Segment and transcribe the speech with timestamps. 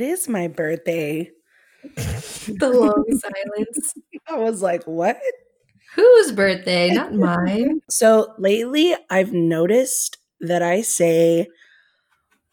[0.00, 1.30] it is my birthday.
[1.94, 3.94] the long silence.
[4.26, 5.18] I was like, what?
[5.94, 6.90] Whose birthday?
[6.90, 7.80] Not mine.
[7.90, 11.48] So lately, I've noticed that I say,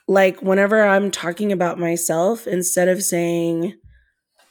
[0.07, 3.75] like, whenever I'm talking about myself, instead of saying,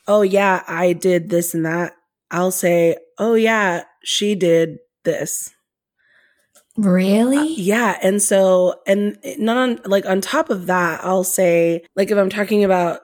[0.08, 1.92] oh, yeah, I did this and that,
[2.30, 5.52] I'll say, oh, yeah, she did this.
[6.76, 7.38] Really?
[7.38, 7.98] Uh, yeah.
[8.02, 12.30] And so, and not on, like, on top of that, I'll say, like, if I'm
[12.30, 13.00] talking about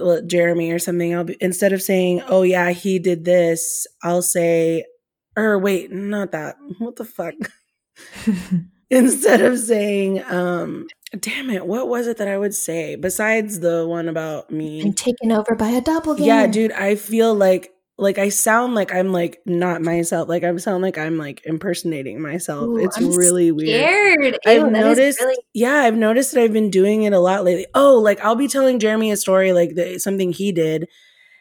[0.00, 4.22] uh, Jeremy or something, I'll be, instead of saying, oh, yeah, he did this, I'll
[4.22, 4.84] say,
[5.36, 6.56] or wait, not that.
[6.78, 7.34] What the fuck?
[8.90, 10.86] instead of saying, um,
[11.18, 14.80] damn it, what was it that I would say besides the one about me?
[14.80, 16.26] And taken over by a doppelganger.
[16.26, 17.72] Yeah, dude, I feel like
[18.02, 20.28] like I sound like I'm like not myself.
[20.28, 22.64] Like I'm sound like I'm like impersonating myself.
[22.64, 24.20] Ooh, it's I'm really scared.
[24.20, 24.38] weird.
[24.44, 25.20] Ew, I've noticed.
[25.20, 27.66] really- Yeah, I've noticed that I've been doing it a lot lately.
[27.74, 30.88] Oh, like I'll be telling Jeremy a story like the, something he did,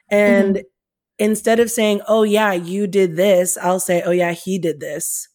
[0.09, 0.61] and Mm-hmm.
[1.19, 5.27] instead of saying, "Oh yeah, you did this," I'll say, "Oh yeah, he did this."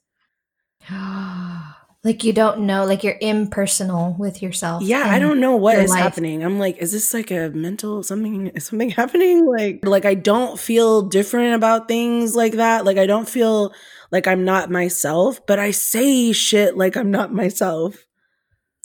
[2.06, 4.80] like you don't know, like you're impersonal with yourself.
[4.80, 5.98] Yeah, I don't know what is life.
[5.98, 6.44] happening.
[6.44, 8.46] I'm like, is this like a mental something?
[8.48, 9.44] Is something happening?
[9.44, 12.84] Like, like I don't feel different about things like that.
[12.84, 13.74] Like I don't feel
[14.12, 18.06] like I'm not myself, but I say shit like I'm not myself.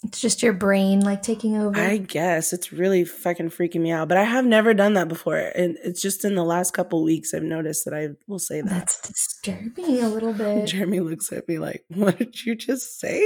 [0.03, 1.79] It's just your brain like taking over.
[1.79, 4.07] I guess it's really fucking freaking me out.
[4.07, 7.33] But I have never done that before, and it's just in the last couple weeks
[7.33, 8.69] I've noticed that I will say that.
[8.69, 10.67] That's disturbing a little bit.
[10.67, 13.23] Jeremy looks at me like, "What did you just say?"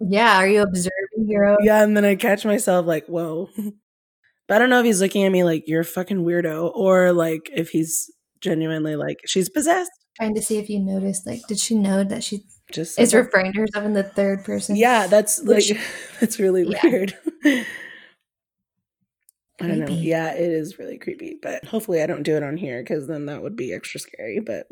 [0.00, 1.58] Yeah, are you observing your own?
[1.62, 3.50] Yeah, and then I catch myself like, whoa.
[4.46, 7.14] But I don't know if he's looking at me like you're a fucking weirdo or
[7.14, 9.90] like if he's genuinely like she's possessed.
[10.16, 13.52] Trying to see if you noticed, like, did she know that she Just is referring
[13.52, 14.76] to herself in the third person?
[14.76, 15.78] Yeah, that's like Which-
[16.20, 16.80] that's really yeah.
[16.82, 17.16] weird.
[19.60, 19.86] I don't know.
[19.86, 23.26] Yeah, it is really creepy, but hopefully I don't do it on here because then
[23.26, 24.40] that would be extra scary.
[24.40, 24.66] But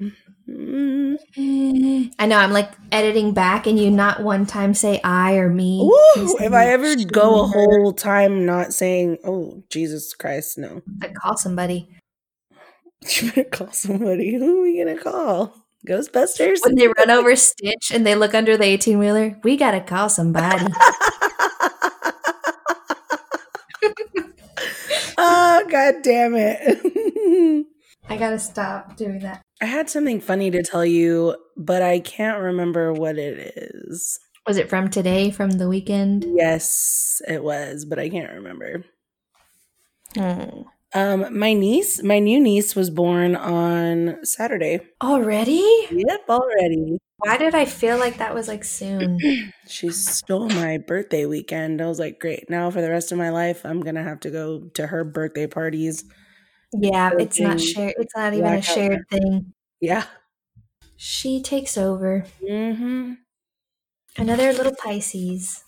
[0.49, 1.17] mm.
[2.19, 2.37] I know.
[2.37, 5.89] I'm like editing back, and you not one time say I or me.
[6.17, 10.83] Say, if I ever she go a whole time not saying, "Oh Jesus Christ," no,
[11.01, 11.89] I call somebody
[13.09, 14.35] you better call somebody.
[14.37, 15.62] Who are we gonna call?
[15.88, 16.59] Ghostbusters.
[16.65, 19.38] when they run over Stitch and they look under the 18 wheeler.
[19.43, 20.65] We gotta call somebody.
[25.19, 27.66] oh god damn it
[28.09, 29.43] I gotta stop doing that.
[29.60, 34.56] i had something funny to tell you but i can't remember what it is Was
[34.56, 35.31] it from today?
[35.31, 36.25] From the weekend?
[36.34, 38.84] yes it was but i can't remember
[40.14, 40.62] Hmm.
[40.95, 45.63] Um my niece my new niece was born on saturday Already?
[45.89, 49.31] yep already Why did I feel like that was like soon?
[49.67, 53.31] she stole my birthday weekend i was like great now for the rest of my
[53.31, 56.05] life i'm gonna have to go to her birthday parties
[56.73, 57.95] Yeah, it's not shared.
[57.99, 59.53] It's not even a shared thing.
[59.81, 60.07] yeah
[60.97, 62.25] She takes over.
[62.43, 63.15] mm-hmm
[64.17, 65.63] Another little Pisces.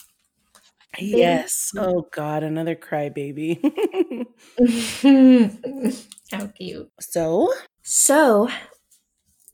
[0.98, 3.60] Yes oh god another crybaby
[6.30, 6.90] How cute.
[6.98, 8.48] so So,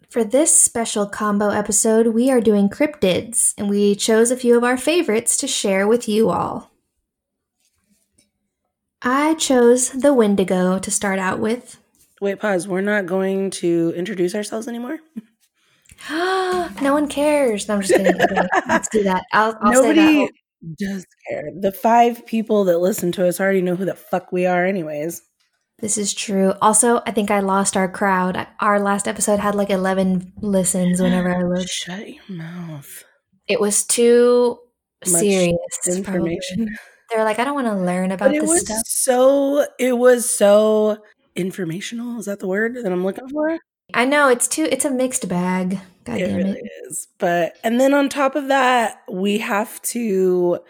[0.09, 4.65] for this special combo episode, we are doing cryptids, and we chose a few of
[4.65, 6.71] our favorites to share with you all.
[9.03, 11.79] I chose the Wendigo to start out with.
[12.21, 12.69] Wait, pause.
[12.69, 14.99] We're not going to introduce ourselves anymore.
[16.11, 17.69] no one cares.
[17.69, 18.21] No, I'm just kidding.
[18.21, 19.25] Okay, let's do that.
[19.33, 20.31] I'll, I'll say Nobody that.
[20.79, 21.51] Does care.
[21.59, 25.23] The five people that listen to us already know who the fuck we are, anyways.
[25.81, 26.53] This is true.
[26.61, 28.47] Also, I think I lost our crowd.
[28.61, 31.71] Our last episode had like 11 listens whenever I looked.
[31.71, 33.05] Shut your mouth.
[33.49, 34.59] It was too
[35.07, 35.57] Much serious.
[35.85, 35.97] probably.
[35.97, 36.77] Information.
[37.11, 38.83] They were like, I don't want to learn about But it this was stuff.
[38.87, 39.67] so.
[39.79, 40.99] It was so
[41.35, 42.19] informational.
[42.21, 43.59] Is that the word that I'm looking for?
[43.95, 44.69] I know it's too.
[44.71, 45.79] It's a mixed bag.
[46.05, 46.71] God it damn really it.
[46.87, 47.09] is.
[47.19, 50.61] But and then on top of that, we have to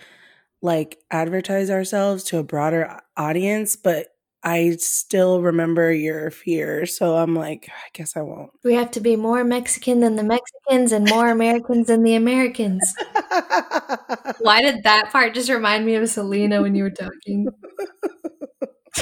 [0.62, 3.76] like advertise ourselves to a broader audience.
[3.76, 4.08] But
[4.43, 8.50] I still remember your fear, so I'm like, I guess I won't.
[8.64, 12.94] We have to be more Mexican than the Mexicans and more Americans than the Americans.
[14.40, 17.49] Why did that part just remind me of Selena when you were talking?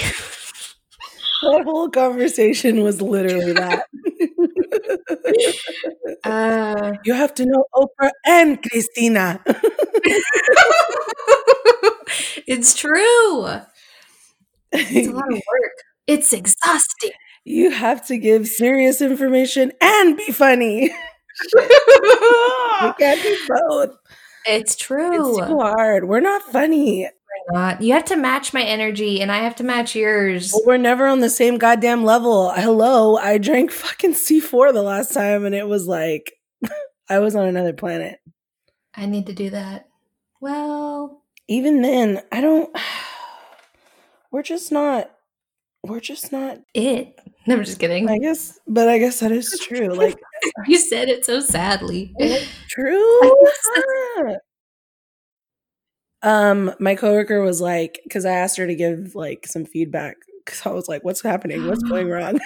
[1.42, 3.86] that whole conversation was literally that.
[6.24, 9.40] Uh, you have to know Oprah and Cristina.
[12.46, 13.46] it's true.
[14.72, 15.72] It's a lot of work.
[16.06, 17.10] It's exhausting.
[17.44, 20.90] you have to give serious information and be funny.
[21.54, 23.96] we can't do both.
[24.46, 25.38] It's true.
[25.38, 26.08] It's too hard.
[26.08, 27.08] We're not funny.
[27.50, 27.80] Not.
[27.82, 30.52] You have to match my energy, and I have to match yours.
[30.52, 32.50] Well, we're never on the same goddamn level.
[32.50, 36.32] Hello, I drank fucking C4 the last time, and it was like
[37.08, 38.18] I was on another planet.
[38.94, 39.86] I need to do that.
[40.40, 42.70] Well, Even then, I don't.
[44.30, 45.10] We're just not.
[45.84, 46.58] We're just not.
[46.74, 47.18] it.
[47.46, 48.10] No, I'm just kidding.
[48.10, 49.88] I guess, but I guess that is true.
[49.94, 50.18] Like
[50.66, 52.14] you said it so sadly.
[52.68, 53.34] true.
[56.22, 60.62] Um, my coworker was like, because I asked her to give like some feedback, because
[60.66, 61.66] I was like, "What's happening?
[61.66, 62.38] What's going wrong?"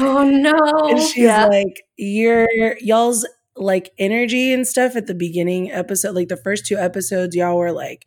[0.00, 0.88] oh no.
[0.90, 1.46] and she's Yeah.
[1.46, 2.48] like, "Your
[2.80, 3.26] y'all's
[3.56, 7.72] like energy and stuff at the beginning episode, like the first two episodes, y'all were
[7.72, 8.06] like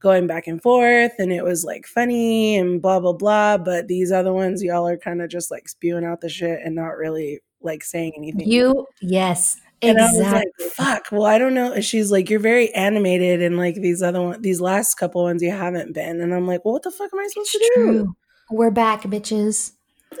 [0.00, 3.58] going back and forth, and it was like funny and blah blah blah.
[3.58, 6.74] But these other ones, y'all are kind of just like spewing out the shit and
[6.74, 9.58] not really like saying anything." You yes.
[9.82, 10.24] And exactly.
[10.24, 11.80] I was like, "Fuck." Well, I don't know.
[11.80, 15.50] She's like, "You're very animated, and like these other one, these last couple ones, you
[15.50, 18.16] haven't been." And I'm like, "Well, what the fuck am I supposed It's to do?"
[18.50, 19.72] We're back, bitches.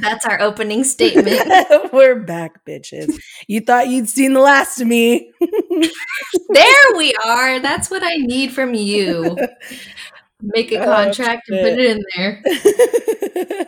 [0.00, 1.40] That's our opening statement.
[1.92, 3.18] We're back, bitches.
[3.46, 5.32] You thought you'd seen the last of me.
[5.40, 7.60] there we are.
[7.60, 9.36] That's what I need from you.
[10.42, 13.66] Make a Oh, contract and put it in there.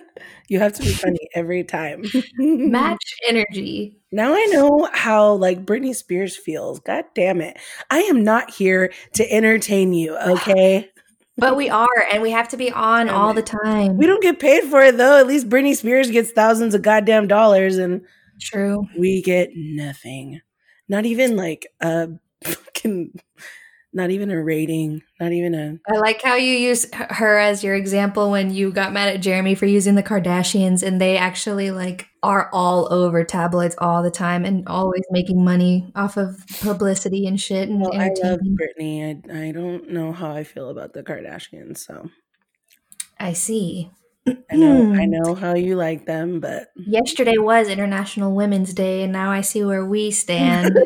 [0.48, 2.04] You have to be funny every time.
[2.38, 3.98] Match energy.
[4.12, 6.80] Now I know how like Britney Spears feels.
[6.80, 7.58] God damn it.
[7.90, 10.90] I am not here to entertain you, okay?
[11.38, 13.98] But we are, and we have to be on all the time.
[13.98, 15.18] We don't get paid for it though.
[15.18, 18.00] At least Britney Spears gets thousands of goddamn dollars and
[18.40, 18.86] True.
[18.98, 20.40] we get nothing.
[20.88, 22.08] Not even like a
[22.42, 23.20] fucking
[23.96, 27.74] not even a rating, not even a I like how you use her as your
[27.74, 32.08] example when you got mad at Jeremy for using the Kardashians, and they actually like
[32.22, 37.40] are all over tabloids all the time and always making money off of publicity and
[37.40, 38.40] shit and Well, I love.
[38.40, 39.24] Britney.
[39.30, 42.10] I, I don't know how I feel about the Kardashians, so
[43.18, 43.90] I see.
[44.50, 45.06] I know I Hmm.
[45.06, 49.64] know how you like them, but Yesterday was International Women's Day, and now I see
[49.64, 50.76] where we stand.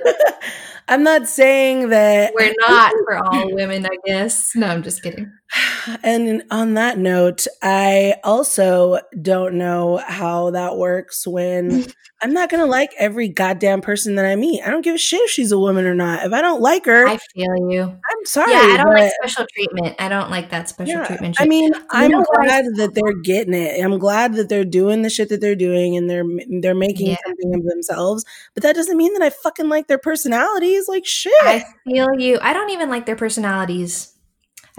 [0.90, 4.56] I'm not saying that We're not for all women, I guess.
[4.56, 5.32] No, I'm just kidding.
[6.02, 11.86] And on that note, I also don't know how that works when
[12.22, 14.62] I'm not going to like every goddamn person that I meet.
[14.62, 16.24] I don't give a shit if she's a woman or not.
[16.26, 17.82] If I don't like her, I feel you.
[17.82, 18.52] I'm sorry.
[18.52, 19.96] yeah, I don't like special treatment.
[19.98, 21.48] I don't like that special Yeah, treatment I shit.
[21.48, 23.82] mean, I'm know what I glad that they're getting it.
[23.82, 26.24] I'm glad that they're doing the shit that they're doing and they're
[26.60, 27.16] they're making Yeah.
[27.26, 28.24] something of themselves.
[28.54, 30.88] But that doesn't mean that I fucking like their personalities.
[30.88, 31.32] Like shit.
[31.42, 32.38] I feel you.
[32.42, 34.14] I don't even like their personalities.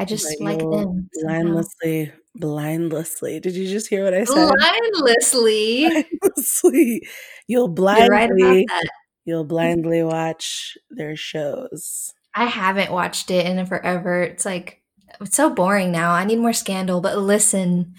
[0.01, 1.09] I just like you'll them.
[1.13, 1.42] somehow.
[1.42, 3.39] blindlessly, blindlessly.
[3.39, 4.51] Did you just hear what I said?
[4.57, 5.89] Blindlessly.
[6.21, 7.07] Blindlessly.
[7.48, 8.68] You'll You're right blindly,
[9.25, 9.50] you'll mm.
[9.50, 12.13] blindly watch their shows.
[12.33, 14.24] I haven't watched it in forever.
[14.24, 14.81] It's like
[15.19, 16.13] it's so boring now.
[16.13, 17.00] I need more scandal.
[17.00, 17.94] But listen,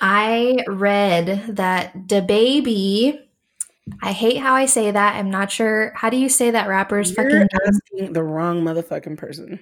[0.00, 3.18] I read that DaBaby.
[4.00, 5.16] I hate how I say that.
[5.16, 5.92] I'm not sure.
[5.96, 7.48] How do you say that rapper's You're fucking name?
[7.66, 9.58] asking the wrong motherfucking person.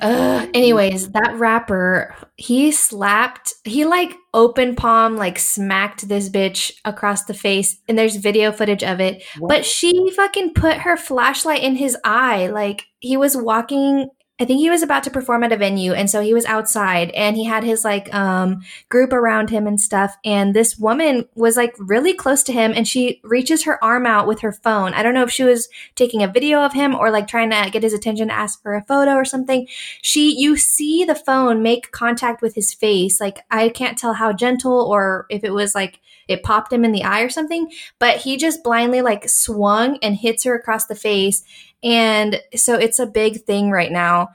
[0.00, 0.50] Ugh.
[0.52, 7.34] Anyways, that rapper, he slapped, he like open palm, like smacked this bitch across the
[7.34, 9.22] face, and there's video footage of it.
[9.38, 9.48] What?
[9.48, 12.48] But she fucking put her flashlight in his eye.
[12.48, 16.10] Like he was walking, I think he was about to perform at a venue, and
[16.10, 20.16] so he was outside and he had his like um group around him and stuff.
[20.24, 24.26] And this woman was like really close to him, and she reaches her arm out
[24.26, 24.92] with her phone.
[24.92, 27.70] I don't know if she was taking a video of him or like trying to
[27.70, 29.66] get his attention to ask for a photo or something.
[30.02, 33.20] She, you see the phone make contact with his face.
[33.20, 36.92] Like I can't tell how gentle or if it was like it popped him in
[36.92, 40.94] the eye or something, but he just blindly like swung and hits her across the
[40.94, 41.44] face.
[41.82, 44.30] And so it's a big thing right now.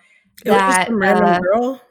[0.45, 1.81] It was that, some uh, girl.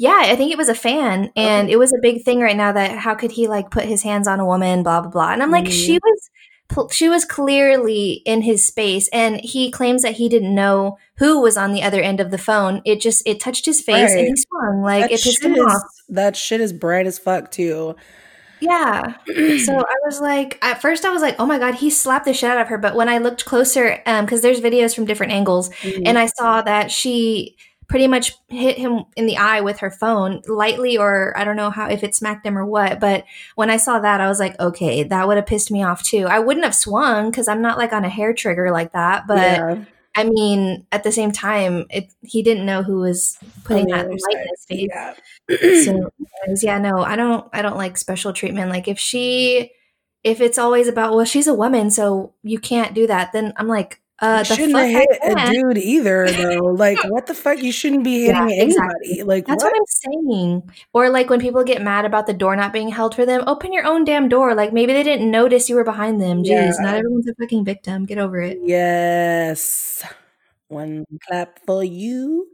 [0.00, 1.72] Yeah, I think it was a fan, and Okay.
[1.72, 4.28] it was a big thing right now that how could he like put his hands
[4.28, 5.32] on a woman, blah blah blah.
[5.32, 5.72] And I'm like, Mhm.
[5.86, 6.30] she was,
[6.92, 11.56] she was clearly in his space, and he claims that he didn't know who was
[11.56, 12.80] on the other end of the phone.
[12.84, 15.64] It just it touched his face and he swung like that it pissed him is
[15.64, 15.82] off.
[16.10, 17.96] that shit is bright as fuck too.
[18.60, 19.14] Yeah.
[19.64, 22.34] So I was like, at first I was like, oh my god, he slapped the
[22.34, 22.78] shit out of her.
[22.78, 26.02] But when I looked closer, um, because there's videos from different angles, Mhm.
[26.06, 27.56] and I saw that she
[27.88, 31.70] pretty much hit him in the eye with her phone lightly or I don't know
[31.70, 33.24] how if it smacked him or what but
[33.54, 36.26] when I saw that I was like okay that would have pissed me off too
[36.28, 39.38] I wouldn't have swung cuz I'm not like on a hair trigger like that but
[39.38, 39.76] yeah,
[40.18, 44.06] I mean at the same time it he didn't know who was putting oh, that
[44.06, 44.88] other light in his face.
[44.90, 45.14] Yeah.
[45.84, 46.10] so
[46.66, 48.70] yeah no I don't I don't like special treatment.
[48.70, 49.70] Like if she
[50.24, 53.68] if it's always about well she's a woman so you can't do that then i'm
[53.68, 56.58] like uh You shouldn't have hit a dude either, though.
[56.78, 57.58] Like, what the fuck?
[57.62, 59.22] You shouldn't be Yeah, hitting anybody.
[59.22, 59.72] Like, That's what?
[59.72, 60.70] what I'm saying.
[60.92, 63.72] Or like when people get mad about the door not being held for them, open
[63.72, 64.54] your own damn door.
[64.54, 66.42] Like maybe they didn't notice you were behind them.
[66.42, 66.72] Jeez, Yeah.
[66.80, 68.06] not everyone's a fucking victim.
[68.06, 68.58] Get over it.
[68.62, 70.02] Yes.
[70.68, 72.47] One clap for you.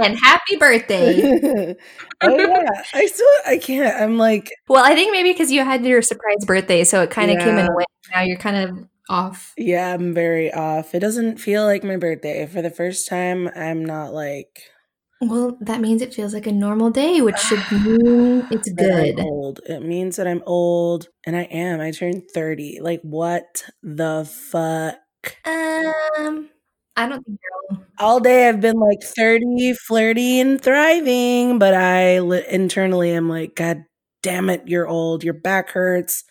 [0.00, 1.74] And happy birthday.
[2.22, 4.00] oh yeah, I still I can't.
[4.00, 7.30] I'm like well, I think maybe because you had your surprise birthday, so it kind
[7.30, 7.66] of came Yeah.
[7.66, 7.88] and went.
[8.14, 9.52] Now you're kind of off.
[9.56, 10.94] yeah, I'm very off.
[10.94, 12.46] It doesn't feel like my birthday.
[12.46, 14.62] For the first time, I'm not like
[15.20, 19.14] Well, that means it feels like a normal day, which should mean it's that I'm
[19.16, 19.20] good.
[19.24, 19.60] old.
[19.66, 21.80] It means that I'm old, and I am.
[21.80, 22.78] I turned 30.
[22.80, 24.96] Like what the fuck?
[25.46, 26.48] Um,
[26.96, 27.86] I don't think you're.
[27.98, 33.54] All day I've been like 30, flirty, and thriving, but I li- internally am like,
[33.54, 33.84] God
[34.22, 35.24] damn it, you're old.
[35.24, 36.24] Your back hurts.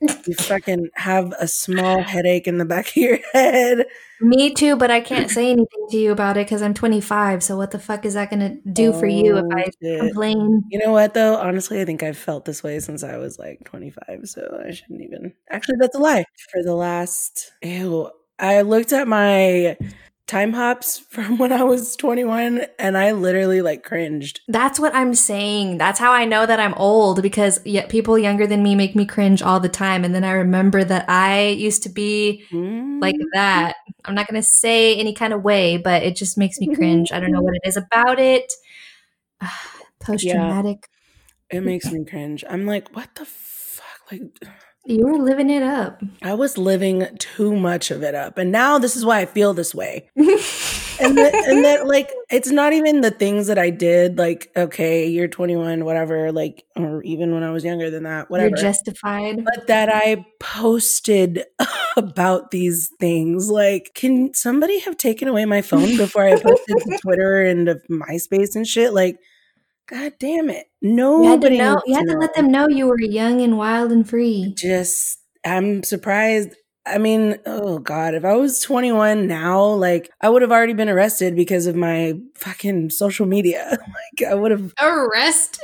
[0.00, 3.86] You fucking have a small headache in the back of your head.
[4.20, 7.42] Me too, but I can't say anything to you about it because I'm 25.
[7.42, 10.00] So what the fuck is that gonna do for you if Oh, I shit.
[10.00, 10.62] complain?
[10.70, 11.36] You know what though?
[11.36, 15.02] Honestly, I think I've felt this way since I was like 25, so I shouldn't
[15.02, 15.32] even.
[15.50, 16.24] Actually, that's a lie.
[16.52, 19.76] For the last ew, I looked at my
[20.26, 24.40] time hops from when I was 21 and I literally like cringed.
[24.46, 25.78] That's what I'm saying.
[25.78, 29.06] That's how I know that I'm old because yet people younger than me make me
[29.06, 30.04] cringe all the time.
[30.04, 33.24] And then I remember that I used to be like Mm.
[33.32, 33.76] that.
[34.04, 37.10] I'm not going to say any kind of way, but it just makes me cringe.
[37.10, 38.52] I don't know what it is about it.
[40.00, 40.88] Post traumatic.
[41.50, 42.44] It makes me cringe.
[42.48, 44.12] I'm like, what the fuck?
[44.12, 44.22] Like,
[44.88, 46.02] You were living it up.
[46.22, 49.52] I was living too much of it up, and now this is why I feel
[49.52, 50.08] this way.
[50.16, 55.06] and that, and that like it's not even the things that I did like okay
[55.06, 59.44] you're 21 whatever like or even when I was younger than that whatever You're justified.
[59.44, 61.44] but that I posted
[61.96, 66.98] about these things like can somebody have taken away my phone before I posted to
[67.02, 69.18] Twitter and to MySpace and shit like
[69.86, 70.67] god damn it
[71.22, 71.82] You had to nobody know.
[71.86, 74.54] You had to let them know you were young and wild and free.
[74.56, 76.54] just I'm surprised.
[76.86, 80.88] I mean, oh god, if I was 21 now, like I would have already been
[80.88, 83.70] arrested because of my fucking social media.
[84.20, 85.60] like I would have Arrested.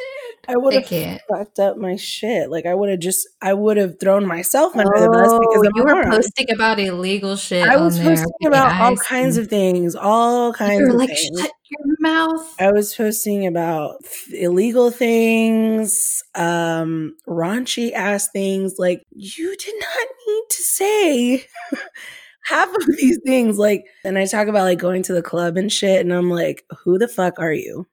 [0.48, 2.50] I would have fucked up my shit.
[2.50, 5.70] Like I would have just I would have thrown myself under the bus because Oh,
[5.74, 7.68] you were posting about illegal shit.
[7.68, 8.08] I was there.
[8.10, 11.40] posting Okay, about all I kinds of things, all kinds You were like, things.
[11.40, 12.54] shut your mouth.
[12.60, 13.96] I was posting about
[14.32, 18.74] illegal things, um, raunchy ass things.
[18.78, 21.46] Like, you did not need to say
[22.44, 23.58] half of these things.
[23.58, 26.64] Like, and I talk about like going to the club and shit, and I'm like,
[26.84, 27.86] who the fuck are you?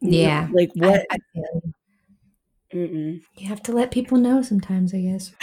[0.00, 0.48] You- Yeah.
[0.52, 1.06] Like, what?
[1.10, 1.44] I feel
[2.72, 3.20] you.
[3.38, 5.32] You have to let people know sometimes, I guess.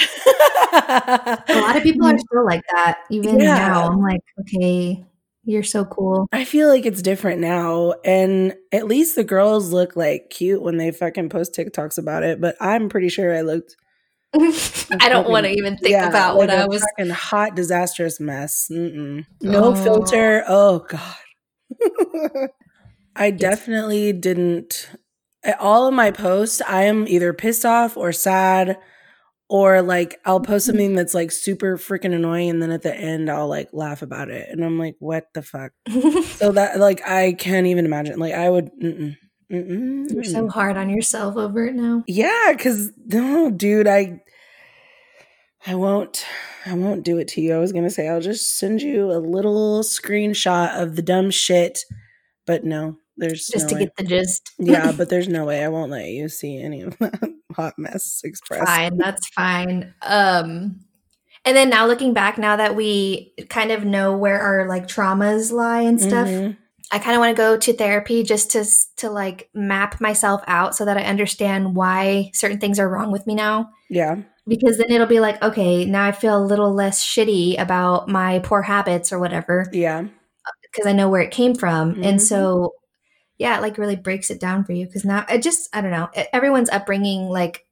[0.74, 2.20] A lot of people are mm.
[2.20, 3.56] still like that, even Yeah.
[3.56, 3.88] now.
[3.90, 5.04] I'm like, okay,
[5.46, 6.28] you're so cool.
[6.32, 7.94] I feel like it's different now.
[8.06, 12.40] And at least the girls look like cute when they fucking post TikToks about it.
[12.42, 13.76] But I'm pretty sure I looked
[14.36, 16.82] I don't want to even think Yeah, about like what I a was.
[16.98, 18.68] fucking hot, disastrous mess.
[18.72, 19.26] Mm-mm.
[19.42, 19.76] No Oh.
[19.76, 20.44] filter.
[20.48, 22.50] Oh god.
[23.16, 24.90] I definitely didn't.
[25.44, 28.78] at All of my posts, I am either pissed off or sad,
[29.50, 30.72] or like I'll post Mm-hmm.
[30.72, 34.30] something that's like super freaking annoying, and then at the end I'll like laugh about
[34.30, 35.72] it, and I'm like, what the fuck?
[36.38, 38.20] So that like I can't even imagine.
[38.20, 38.72] Like I would.
[38.82, 39.16] Mm-mm,
[39.52, 42.04] mm-mm, You're so hard on yourself over it now.
[42.08, 44.22] Yeah, because no, dude, I
[45.66, 46.26] I won't
[46.66, 47.54] I won't do it to you.
[47.56, 51.80] I was gonna say I'll just send you a little screenshot of the dumb shit,
[52.46, 53.80] but no, there's Just no to way.
[53.82, 54.52] get the gist.
[54.60, 57.20] yeah, but there's no way I won't let you see any of that
[57.56, 58.66] hot mess express.
[58.68, 60.80] fine that's fine um
[61.46, 65.52] and then now looking back now that we kind of know where our like traumas
[65.52, 66.58] lie and stuff Mhm.
[66.92, 68.66] i kind of want to go to therapy just to
[68.98, 73.28] to like map myself out so that i understand why certain things are wrong with
[73.28, 77.04] me now Yeah, because then it'll be like okay now i feel a little less
[77.06, 80.06] shitty about my poor habits or whatever yeah,
[80.64, 82.04] because i know where it came from Mhm.
[82.06, 82.74] and so
[83.44, 85.92] yeah it like really breaks it down for you because now it just i don't
[85.92, 87.66] know everyone's upbringing like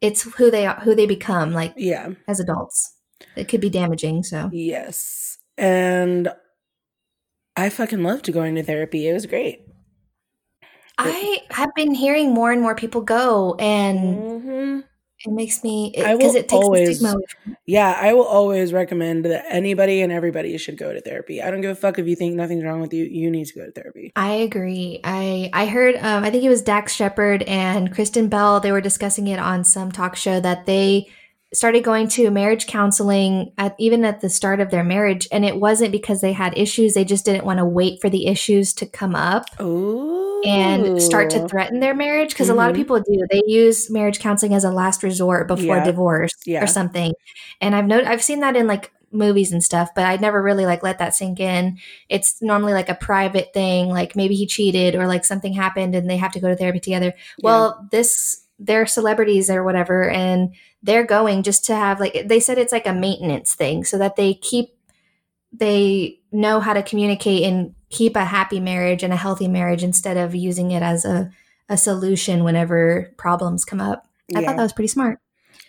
[0.00, 2.94] it's who they are who they become like yeah, as adults.
[3.34, 4.22] It could be damaging.
[4.24, 5.38] So yes.
[5.56, 6.28] And
[7.56, 9.08] I fucking loved going to therapy.
[9.08, 9.62] It was great.
[10.98, 13.98] I have been hearing more and more people go, and
[14.42, 14.84] Mhm.
[15.26, 17.56] It makes me because will it, takes always- the stigma away.
[17.66, 21.42] Yeah, I will always recommend that anybody and everybody should go to therapy.
[21.42, 23.04] I don't give a fuck if you think nothing's wrong with you.
[23.04, 24.12] You need to go to therapy.
[24.14, 25.00] I agree.
[25.02, 28.60] I I heard um, I think it was Dax Shepard and Kristen Bell.
[28.60, 31.08] They were discussing it on some talk show that they
[31.54, 35.56] started going to marriage counseling at even at the start of their marriage, and it
[35.56, 36.94] wasn't because they had issues.
[36.94, 40.42] They just didn't want to wait for the issues to come up Oh.
[40.44, 42.80] and start to threaten their marriage because a lot of Mhm.
[42.80, 43.26] people do.
[43.30, 45.84] They use marriage counseling as a last resort before Yeah.
[45.84, 46.62] divorce Yeah.
[46.62, 47.12] or something.
[47.60, 50.66] And I've known I've seen that in like movies and stuff, but I never really
[50.66, 51.78] like let that sink in.
[52.08, 56.10] It's normally like a private thing, like maybe he cheated or like something happened and
[56.10, 57.14] they have to go to therapy together.
[57.42, 62.56] Well, this they're celebrities or whatever and they're going just to have like they said
[62.58, 64.68] it's like a maintenance thing so that they keep
[65.52, 70.16] they know how to communicate and keep a happy marriage and a healthy marriage instead
[70.16, 71.30] of using it as a,
[71.68, 74.06] a solution whenever problems come up.
[74.34, 74.46] I Yeah.
[74.48, 75.18] thought that was pretty smart.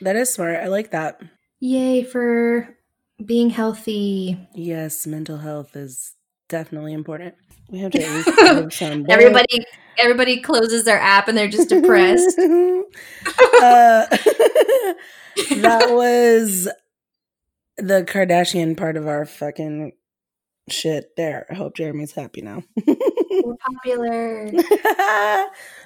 [0.01, 0.57] that is smart.
[0.57, 1.21] I like that.
[1.59, 2.75] Yay for
[3.23, 4.47] being healthy.
[4.53, 6.13] Yes, mental health is
[6.49, 7.35] definitely important.
[7.69, 9.65] We have to at least give some Everybody
[9.99, 12.37] everybody closes their app and they're just depressed.
[12.39, 14.05] uh,
[15.55, 16.69] that was
[17.77, 19.93] the Kardashian part of our fucking
[20.69, 21.45] shit there.
[21.49, 22.63] I hope Jeremy's happy now.
[22.85, 24.51] We're popular.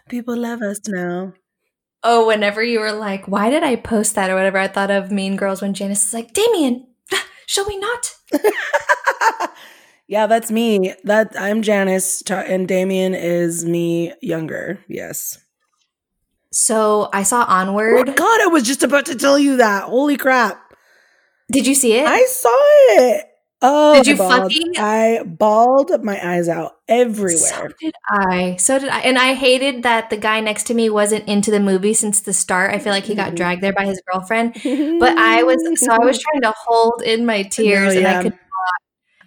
[0.09, 1.33] People love us now.
[2.03, 5.11] Oh, whenever you were like, why did I post that or whatever, I thought of
[5.11, 6.88] Mean Girls when Janis is like, Damian,
[7.45, 8.15] shall we not?
[10.11, 10.93] Yeah, that's me.
[11.05, 14.83] That I'm Janis, and Damian is me younger.
[14.89, 15.39] Yes.
[16.51, 18.13] So I saw Oh Onward.
[18.17, 19.83] God, I was just about to tell you that.
[19.85, 20.73] Holy crap!
[21.49, 22.05] Did you see it?
[22.05, 22.49] I saw
[23.05, 23.25] it.
[23.63, 24.51] Oh, Did you I bawled.
[24.51, 27.71] fucking- I bawled my eyes out So everywhere.
[27.79, 28.55] did I.
[28.57, 29.01] So did I.
[29.01, 32.33] And I hated that the guy next to me wasn't into the movie since the
[32.33, 32.73] start.
[32.73, 34.55] I feel like he got dragged there by his girlfriend.
[34.99, 38.19] But I was, so I was trying to hold in my tears and yeah.
[38.19, 38.39] I could,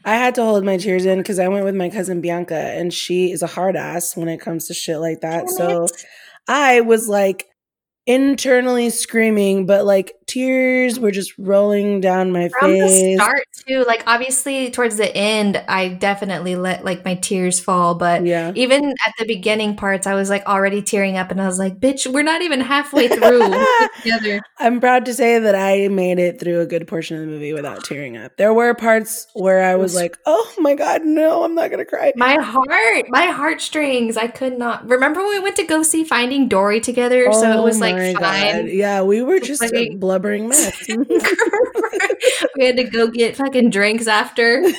[0.05, 2.93] I had to hold my tears in because I went with my cousin Bianca, and
[2.93, 5.49] she is a hard ass when it comes to shit like that.
[5.49, 5.88] So
[6.47, 7.49] I was like
[8.07, 13.17] internally screaming, but like tears were just rolling down my from the face.
[13.21, 17.95] start too, like obviously towards the end, I definitely let like my tears fall.
[17.95, 18.53] But Yeah.
[18.55, 21.79] even at the beginning parts, I was like already tearing up and I was like,
[21.81, 23.40] bitch, we're not even halfway through
[24.03, 24.43] together.
[24.59, 27.53] I'm proud to say that I made it through a good portion of the movie
[27.53, 28.37] without tearing up.
[28.37, 32.12] There were parts where I was like, "Oh my god, no, I'm not gonna cry."
[32.17, 34.88] My heart, my heartstrings, I could not.
[34.88, 37.33] Remember when we went to go see Finding Dory together?
[37.33, 38.69] so it was oh like My fine.
[38.69, 40.87] Yeah, we were just a blubbering mess.
[40.89, 44.63] we had to go get fucking drinks after.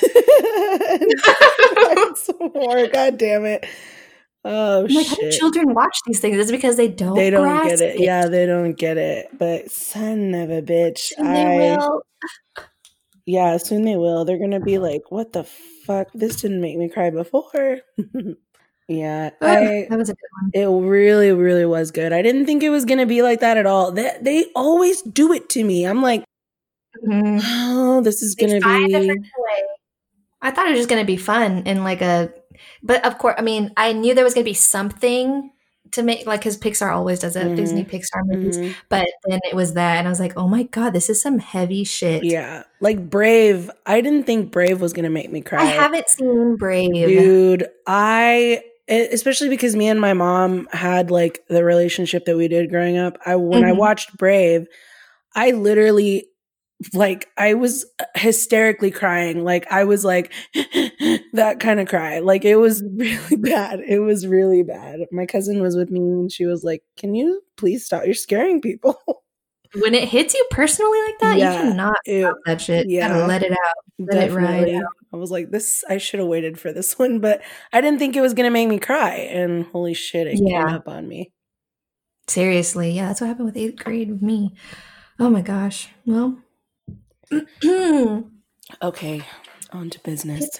[2.14, 2.86] Some more.
[2.88, 3.66] God damn it.
[4.44, 6.38] Oh I'm like, how do children watch these things?
[6.38, 7.16] It's because they don't.
[7.16, 8.00] They don't grasp get it.
[8.00, 9.26] Yeah, they don't get it.
[9.36, 11.12] But son of a bitch.
[11.18, 12.02] And they I will.
[13.26, 14.24] yeah, soon they will.
[14.24, 15.42] They're gonna be like, what the
[15.84, 16.08] fuck?
[16.14, 17.78] This didn't make me cry before.
[18.88, 19.30] Yeah.
[19.40, 20.50] I that was a good one.
[20.54, 22.12] it really, really was good.
[22.12, 23.92] I didn't think it was gonna be like that at all.
[23.92, 25.84] They they always do it to me.
[25.86, 26.24] I'm like,
[27.06, 27.40] Mhm.
[27.44, 29.20] oh, this is They gonna be.
[30.42, 32.30] I thought it was just going to be fun and like a,
[32.82, 35.50] but of course, I mean, I knew there was going to be something
[35.92, 37.56] to make like because Pixar always does it, Mhm.
[37.56, 38.58] Disney Pixar movies.
[38.58, 38.74] Mhm.
[38.88, 41.38] But then it was that, and I was like, oh my god, this is some
[41.38, 42.22] heavy shit.
[42.22, 42.62] Yeah.
[42.80, 43.70] Like Brave.
[43.86, 45.62] I didn't think Brave was gonna make me cry.
[45.62, 46.92] I haven't seen Brave.
[47.08, 52.48] Dude, I e- especially because me and my mom had like the relationship that we
[52.48, 53.18] did growing up.
[53.26, 53.76] I when I Mhm.
[53.78, 54.66] watched Brave,
[55.34, 56.26] I literally
[56.92, 59.44] like I was hysterically crying.
[59.44, 60.32] Like I was like
[61.32, 62.18] that kind of cry.
[62.20, 63.80] Like it was really bad.
[63.80, 65.00] It was really bad.
[65.10, 68.04] My cousin was with me and she was like, "Can you please stop?
[68.04, 69.00] You're scaring people."
[69.80, 71.52] When it hits you personally like that, Yeah.
[71.64, 72.88] you cannot stop that shit.
[72.88, 73.08] Yeah.
[73.08, 73.74] gotta let it out.
[73.98, 74.80] Let it ride Definitely.
[75.16, 77.40] I was like, this, I should have waited for this one, but
[77.72, 79.14] I didn't think it was going to make me cry.
[79.14, 80.66] And holy shit, it Yeah.
[80.66, 81.32] came up on me.
[82.28, 84.54] Seriously, yeah, that's what happened with eighth grade with me.
[85.18, 85.88] Oh my gosh.
[86.04, 86.38] Well,
[88.82, 89.22] Okay,
[89.72, 90.50] on to business.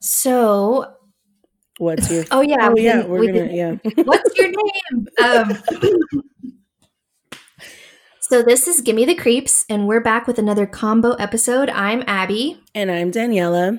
[0.00, 0.94] So,
[1.78, 2.24] what's your.
[2.32, 4.02] oh yeah, oh, yeah, we're we going to, didn't- yeah.
[4.04, 5.06] What's your name?
[5.22, 5.56] Um,
[8.28, 11.70] so this is Gimme the Creeps, and we're back with another combo episode.
[11.70, 13.78] I'm Abby, and I'm Daniela.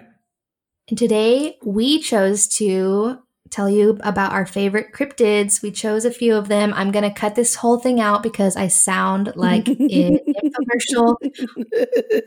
[0.88, 5.62] and today we chose to tell you about our favorite cryptids.
[5.62, 6.74] We chose a few of them.
[6.76, 11.18] I'm gonna cut this whole thing out because I sound like an infomercial.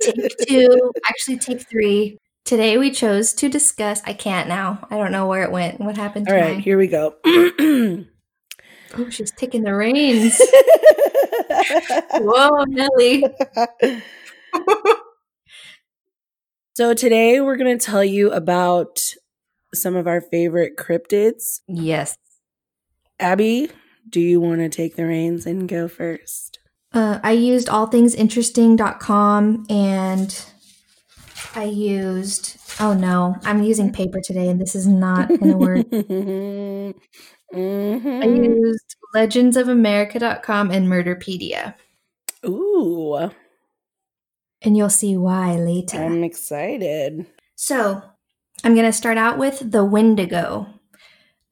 [0.00, 2.18] Take two, actually take three.
[2.44, 4.02] Today we chose to discuss.
[4.04, 4.86] I can't now.
[4.90, 5.80] I don't know where it went.
[5.80, 6.26] What happened?
[6.26, 7.14] To All right, my- here we go.
[8.96, 10.40] Oh, she's taking the reins.
[12.14, 13.24] Whoa, Nelly.
[16.74, 19.14] so today we're going to tell you about
[19.74, 21.60] some of our favorite cryptids.
[21.68, 22.16] Yes.
[23.18, 23.70] Abby,
[24.08, 26.58] do you want to take the reins and go first?
[26.92, 30.44] Uh, I used allthingsinteresting.com and
[31.54, 35.86] I used, oh no, I'm using paper today and this is not going to work.
[37.52, 38.22] mm-hmm.
[38.22, 41.74] I used legendsofamerica.com and Murderpedia.
[42.46, 43.30] Ooh.
[44.62, 45.98] And you'll see why later.
[45.98, 47.26] I'm excited.
[47.56, 48.02] So,
[48.62, 50.66] I'm going to start out with the Wendigo.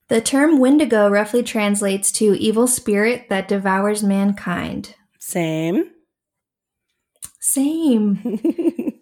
[0.09, 4.95] The term Wendigo roughly translates to evil spirit that devours mankind.
[5.19, 5.91] Same.
[7.39, 8.15] Same.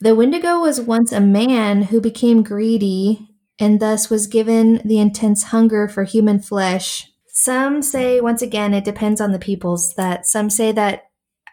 [0.00, 3.29] the Wendigo was once a man who became greedy
[3.60, 7.12] and thus was given the intense hunger for human flesh.
[7.28, 11.04] Some say, once again, it depends on the peoples, that some say that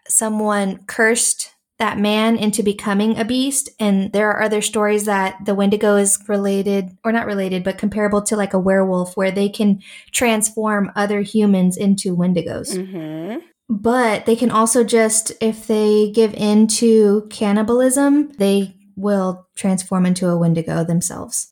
[0.07, 3.69] someone cursed that man into becoming a beast.
[3.79, 8.23] And there are other stories that the Wendigo is related, or not related, but comparable
[8.23, 12.75] to like a werewolf, where they can transform other humans into Wendigos.
[12.75, 13.39] Mm-hmm.
[13.69, 20.27] But they can also just, if they give in to cannibalism, they will transform into
[20.27, 21.49] a Wendigo themselves.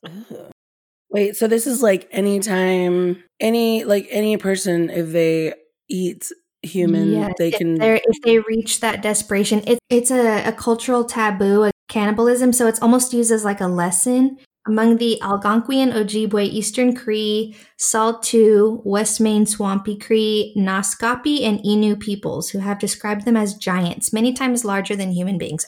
[1.10, 5.54] Wait, so this is like anytime any like any person if they
[5.88, 6.30] eat
[6.62, 11.62] human yes, they can if they reach that desperation it, it's a, a cultural taboo
[11.62, 16.94] a cannibalism so it's almost used as like a lesson among the Algonquian, Ojibwe, Eastern
[16.94, 23.54] Cree, Saulteaux, West Main Swampy Cree, Naskapi, and Innu peoples who have described them as
[23.54, 25.66] giants, many times larger than human beings.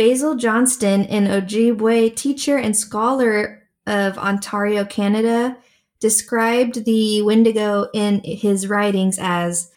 [0.00, 5.58] Basil Johnston, an Ojibwe teacher and scholar of Ontario, Canada,
[6.00, 9.70] described the Wendigo in his writings as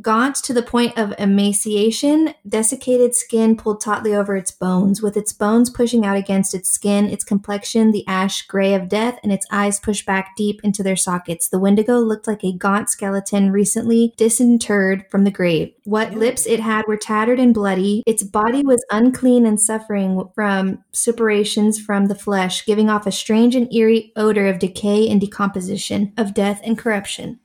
[0.00, 5.32] Gaunt to the point of emaciation, desiccated skin pulled tautly over its bones, with its
[5.32, 9.46] bones pushing out against its skin, its complexion the ash gray of death, and its
[9.50, 11.48] eyes pushed back deep into their sockets.
[11.48, 15.72] The Wendigo looked like a gaunt skeleton recently disinterred from the grave.
[15.84, 18.02] What lips it had were tattered and bloody.
[18.06, 23.54] Its body was unclean and suffering from suppurations from the flesh, giving off a strange
[23.54, 27.40] and eerie odor of decay and decomposition, of death and corruption.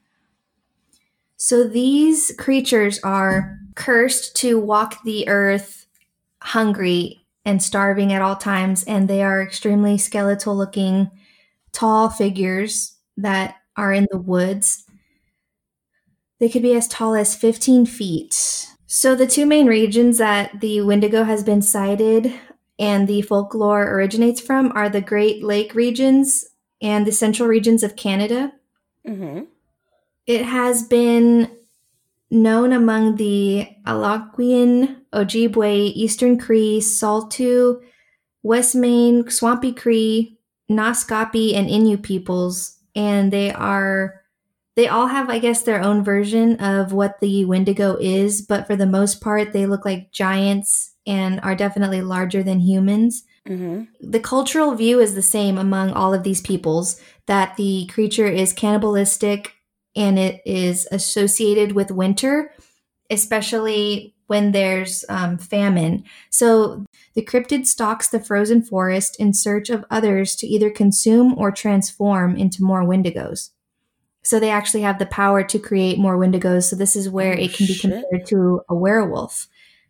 [1.46, 5.86] So these creatures are cursed to walk the earth
[6.42, 11.12] hungry and starving at all times, and they are extremely skeletal looking,
[11.72, 14.86] tall figures that are in the woods.
[16.40, 18.68] They could be as tall as 15 feet.
[18.88, 22.34] So, the two main regions that the Wendigo has been sighted
[22.80, 26.44] and the folklore originates from are the Great Lake regions
[26.82, 28.52] and the central regions of Canada.
[29.08, 29.44] Mm-hmm.
[30.28, 31.52] It has been
[32.32, 37.80] known among the Algonquian, Ojibwe, Eastern Cree, Saulteaux,
[38.44, 40.38] West Main, Swampy Cree,
[40.70, 44.22] Naskapi, and Innu peoples, and they are
[44.76, 48.76] they all have, I guess, their own version of what the Wendigo is, but for
[48.76, 53.24] the most part, they look like giants and are definitely larger than humans.
[53.48, 53.84] Mm-hmm.
[54.02, 58.52] The cultural view is the same among all of these peoples that the creature is
[58.52, 59.55] cannibalistic,
[59.96, 62.54] and it is associated with winter,
[63.10, 66.04] especially when there's um, famine.
[66.30, 71.52] So the cryptid stalks the frozen forest in search of others to either consume or
[71.52, 73.52] transform into more wendigos.
[74.24, 76.64] So they actually have the power to create more wendigos.
[76.64, 77.92] So this is where oh, it can be shit.
[77.92, 79.48] compared to a werewolf.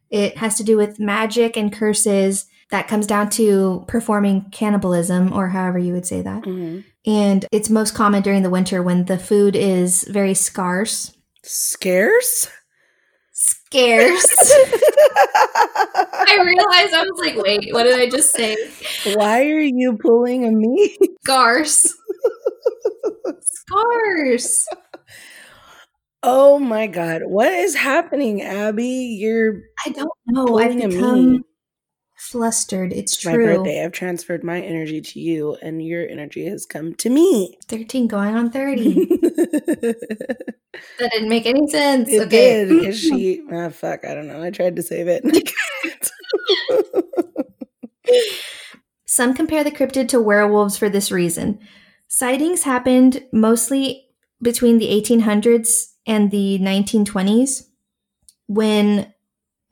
[0.10, 5.50] It has to do with magic and curses that comes down to performing cannibalism, or
[5.50, 6.44] however you would say that.
[6.44, 6.82] Mm-hmm.
[7.06, 11.16] And it's most common during the winter when the food is very scarce.
[11.44, 12.48] Scarce?
[13.32, 14.26] Scarce.
[16.18, 18.56] I realized I was like, wait, what did I just say?
[19.14, 20.98] Why are you pulling a me?
[21.24, 21.94] Scarce.
[23.42, 24.68] Scarce.
[26.24, 29.18] Oh my god, what is happening, Abby?
[29.20, 30.58] You're I don't know.
[30.58, 31.44] I've become
[32.26, 32.92] flustered.
[32.92, 33.32] It's true.
[33.32, 33.84] My birthday.
[33.84, 37.58] I've transferred my energy to you, and your energy has come to me.
[37.68, 39.06] 13 going on 30.
[39.06, 40.56] that
[41.00, 42.10] didn't make any sense.
[42.10, 42.66] It okay.
[42.66, 44.42] did because she, ah, fuck, I don't know.
[44.42, 45.24] I tried to save it.
[49.06, 51.60] Some compare the cryptid to werewolves for this reason.
[52.08, 54.08] Sightings happened mostly
[54.42, 57.64] between the 1800s and the 1920s
[58.48, 59.14] when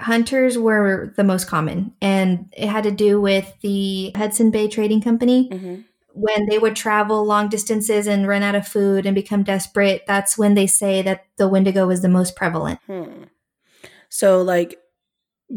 [0.04, 5.02] hunters were the most common, and it had to do with the Hudson Bay Trading
[5.02, 5.50] Company.
[5.50, 5.82] Mm-hmm.
[6.14, 10.38] when they would travel long distances and run out of food and become desperate, that's
[10.38, 12.80] when they say that the Wendigo was the most prevalent.
[12.86, 13.24] Hmm.
[14.10, 14.80] So, like,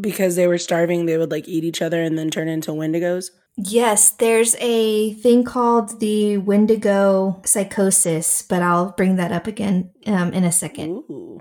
[0.01, 3.27] because they were starving, they would like eat each other and then turn into Wendigos.
[3.57, 10.33] Yes, there's a thing called the Wendigo psychosis, but I'll bring that up again um,
[10.33, 11.05] in a second.
[11.11, 11.41] Ooh.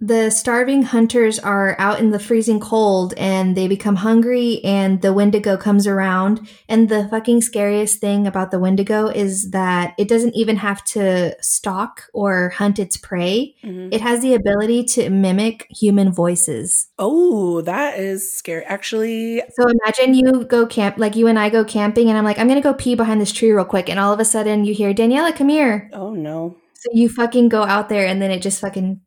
[0.00, 5.12] The starving hunters are out in the freezing cold and they become hungry and the
[5.12, 6.46] Wendigo comes around.
[6.68, 11.34] And the fucking scariest thing about the Wendigo is that it doesn't even have to
[11.40, 13.54] stalk or hunt its prey.
[13.64, 13.94] Mhm.
[13.94, 16.88] It has the ability to mimic human voices.
[16.98, 18.64] Oh, that is scary.
[18.64, 22.38] Actually, So imagine you go camp, like you and I go camping, and I'm like,
[22.40, 24.74] I'm gonna go pee behind this tree real quick, and all of a sudden you
[24.74, 25.88] hear Daniela, come here.
[25.94, 29.00] oh no, So you fucking go out there, and then it just fucking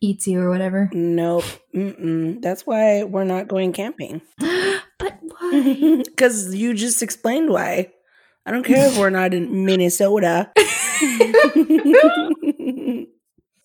[0.00, 0.90] eats you or whatever.
[0.92, 1.44] nope.
[1.74, 2.40] Mm-mm.
[2.42, 4.22] That's why we're not going camping.
[4.38, 6.02] but why?
[6.04, 7.90] Because you just explained why.
[8.44, 10.50] I don't care if we're not in Minnesota.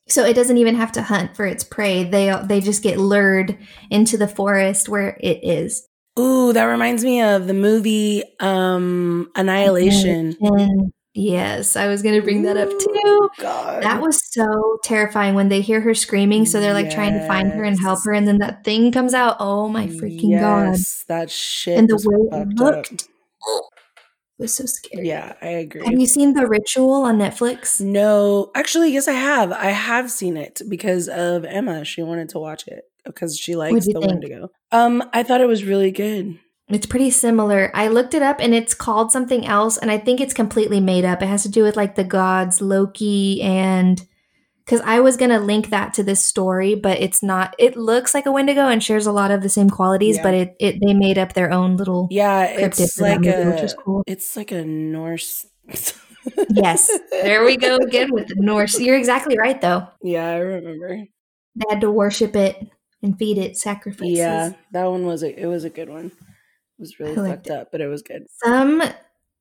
[0.09, 2.03] so it doesn't even have to hunt for its prey.
[2.03, 3.57] They they just get lured
[3.89, 5.87] into the forest where it is.
[6.19, 10.35] Ooh, that reminds me of the movie um Annihilation.
[10.41, 13.29] And yes, I was gonna bring that up too.
[13.39, 13.83] God.
[13.83, 16.45] That was so terrifying when they hear her screaming.
[16.45, 19.13] So they're like trying to find her and help her, and then that thing comes
[19.13, 19.37] out.
[19.39, 20.77] Oh my freaking god!
[21.07, 22.93] That shit And the way it looked.
[22.93, 22.99] up.
[24.39, 25.07] Was so scary.
[25.07, 25.85] Yeah, I agree.
[25.85, 27.79] Have you seen The Ritual on Netflix?
[27.79, 29.51] No, actually, yes, I have.
[29.51, 31.85] I have seen it because of Emma.
[31.85, 34.05] She wanted to watch it because she likes the think?
[34.07, 34.49] Wendigo.
[34.71, 36.39] Um, I thought it was really good.
[36.69, 37.71] It's pretty similar.
[37.73, 41.05] I looked it up and it's called something else, and I think it's completely made
[41.05, 41.21] up.
[41.21, 44.01] It has to do with like the gods Loki and
[44.65, 47.53] because I was gonna link that to this story, but it's not.
[47.59, 50.23] It looks like a Wendigo and shares a lot of the same qualities, Yeah.
[50.23, 53.61] but it, it they made up their own little Yeah, it's like movie, a which
[53.61, 54.03] is cool.
[54.07, 55.45] it's like a Norse.
[56.51, 58.79] Yes, there we go again with the Norse.
[58.79, 59.85] You're exactly right, though.
[60.01, 61.03] Yeah, I remember.
[61.55, 62.65] They had to worship it
[63.01, 64.17] and feed it sacrifices.
[64.17, 66.13] Yeah, that one was a it was a good one.
[66.83, 68.25] Was really fucked up, but it was good.
[68.43, 68.83] Some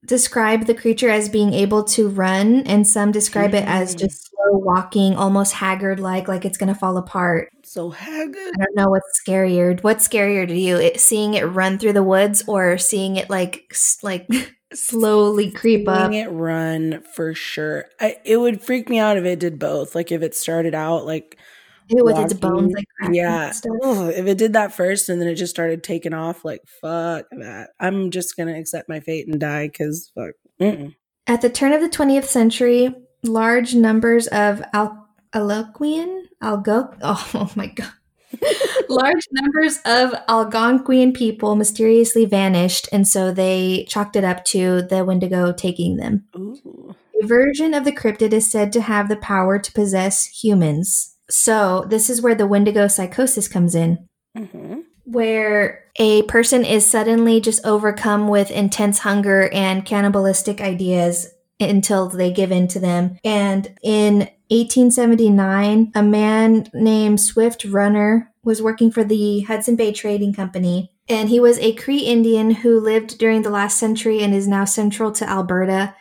[0.04, 3.98] describe the creature as being able to run, and some describe it as Mm.
[4.00, 7.50] just slow walking, almost haggard like, like it's going to fall apart.
[7.62, 8.52] So haggard.
[8.54, 9.80] I don't know what's scarier.
[9.82, 10.76] What's scarier to you?
[10.76, 14.26] It, seeing it run through the woods or seeing it like like
[14.74, 16.10] slowly creep up?
[16.10, 17.86] Seeing it run for sure.
[18.00, 19.94] I, it would freak me out if it did both.
[19.94, 21.38] Like if it started out like
[21.88, 23.52] Ew, with its bones like yeah.
[23.64, 26.62] Ugh, oh, if it did that first and then it just started taking off, like
[26.80, 27.70] fuck that.
[27.80, 30.34] I'm just gonna accept my fate and die because fuck.
[30.60, 30.94] Mm-mm.
[31.26, 37.50] At the turn of the 20th century, large numbers of Al- Algonquian, Algo, oh, oh
[37.54, 37.92] my god,
[38.88, 45.04] large numbers of Algonquian people mysteriously vanished, and so they chalked it up to the
[45.04, 46.24] Wendigo taking them.
[46.36, 46.94] Ooh.
[47.22, 51.11] A version of the cryptid is said to have the power to possess humans.
[51.30, 57.40] So this is where the Wendigo psychosis comes in hmm where a person is suddenly
[57.40, 61.28] just overcome with intense hunger and cannibalistic ideas
[61.60, 63.18] until they give in to them.
[63.24, 70.32] And in 1879, a man named Swift Runner was working for the Hudson Bay Trading
[70.32, 70.92] Company.
[71.08, 74.64] And he was a Cree Indian who lived during the last century and is now
[74.64, 75.94] central to Alberta.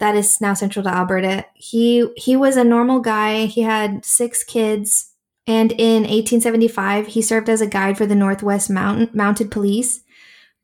[0.00, 1.44] That is now central to Alberta.
[1.54, 3.46] He he was a normal guy.
[3.46, 5.14] He had six kids.
[5.46, 10.02] And in 1875, he served as a guide for the Northwest Mountain, Mounted Police.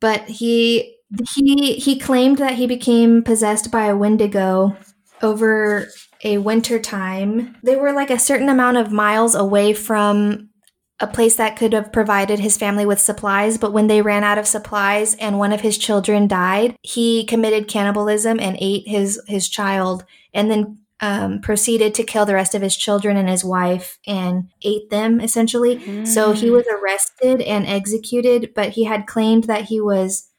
[0.00, 0.96] But he
[1.34, 4.76] he he claimed that he became possessed by a Wendigo
[5.22, 5.88] over
[6.24, 7.56] a winter time.
[7.62, 10.50] They were like a certain amount of miles away from
[10.98, 14.38] a place that could have provided his family with supplies, but when they ran out
[14.38, 19.48] of supplies and one of his children died, he committed cannibalism and ate his his
[19.48, 23.98] child and then um, proceeded to kill the rest of his children and his wife
[24.06, 26.04] and ate them essentially.
[26.06, 30.30] So he was arrested and executed, but he had claimed that he was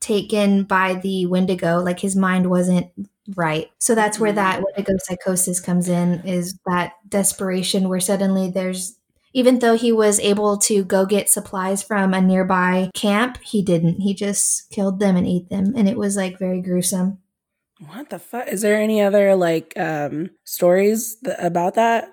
[0.00, 2.88] taken by the Wendigo, like his mind wasn't
[3.36, 3.70] right.
[3.78, 8.98] So that's where that Wendigo psychosis comes in, is that desperation where suddenly there's
[9.32, 14.00] even though he was able to go get supplies from a nearby camp, he didn't.
[14.00, 15.74] He just killed them and ate them.
[15.76, 17.18] And it was like very gruesome.
[17.88, 18.48] What the fuck?
[18.48, 22.12] Is there any other like um stories th- about that?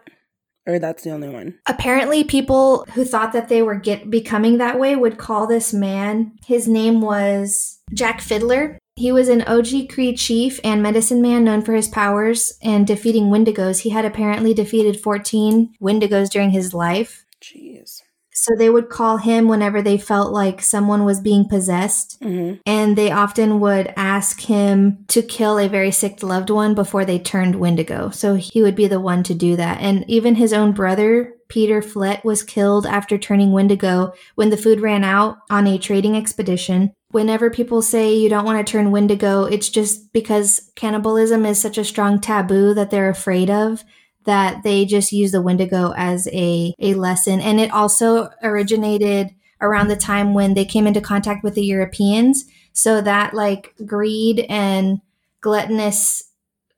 [0.65, 1.57] Or that's the only one?
[1.67, 6.33] Apparently, people who thought that they were get becoming that way would call this man.
[6.45, 8.78] His name was Jack Fiddler.
[8.99, 13.79] He was an Oji-Cree chief and medicine man known for his powers and defeating Wendigos.
[13.79, 17.23] He had apparently defeated 14 Wendigos during his life.
[17.41, 18.01] Jeez.
[18.33, 22.17] So they would call him whenever they felt like someone was being possessed.
[22.21, 27.05] hmm And they often would ask him to kill a very sick loved one before
[27.05, 28.09] they turned Wendigo.
[28.09, 29.79] So he would be the one to do that.
[29.79, 34.81] And even his own brother, Peter Flett, was killed after turning Wendigo when the food
[34.81, 36.91] ran out on a trading expedition.
[37.11, 41.77] Whenever people say you don't want to turn Wendigo, it's just because cannibalism is such
[41.77, 43.83] a strong taboo that they're afraid of
[44.25, 47.39] that they just use the Wendigo as a, a lesson.
[47.39, 49.29] And it also originated
[49.61, 52.45] around the time when they came into contact with the Europeans.
[52.73, 55.01] So that like greed and
[55.41, 56.25] gluttonous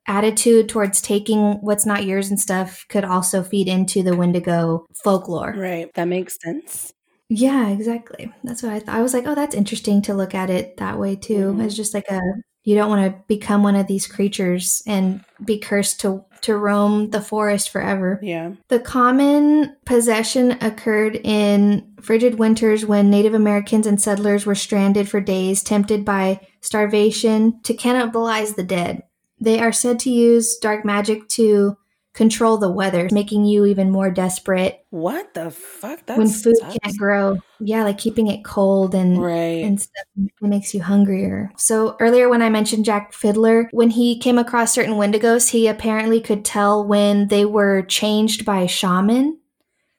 [0.08, 5.54] attitude towards taking what's not yours and stuff could also feed into the Wendigo folklore.
[5.56, 5.94] Right.
[5.94, 6.94] That makes sense.
[7.34, 8.30] Yeah, exactly.
[8.44, 8.96] That's what I thought.
[8.96, 11.54] I was like, oh, that's interesting to look at it that way too.
[11.54, 11.64] Mhm.
[11.64, 12.20] It's just like a
[12.64, 17.10] you don't want to become one of these creatures and be cursed to to roam
[17.12, 18.20] the forest forever.
[18.22, 18.52] Yeah.
[18.68, 25.22] The common possession occurred in frigid winters when Native Americans and settlers were stranded for
[25.22, 29.04] days, tempted by starvation to cannibalize the dead.
[29.40, 31.78] They are said to use dark magic to
[32.14, 36.06] control the weather, making you even more desperate What the fuck?
[36.08, 37.38] That when food can't grow.
[37.62, 39.64] Yeah, like keeping it cold and Right.
[39.64, 41.52] and stuff it makes you hungrier.
[41.58, 46.20] So earlier when I mentioned Jack Fiddler, when he came across certain Wendigos, he apparently
[46.20, 49.38] could tell when they were changed by shaman.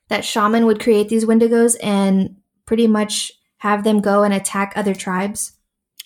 [0.09, 2.35] That shaman would create these Wendigos and
[2.67, 5.53] pretty much have them go and attack other tribes.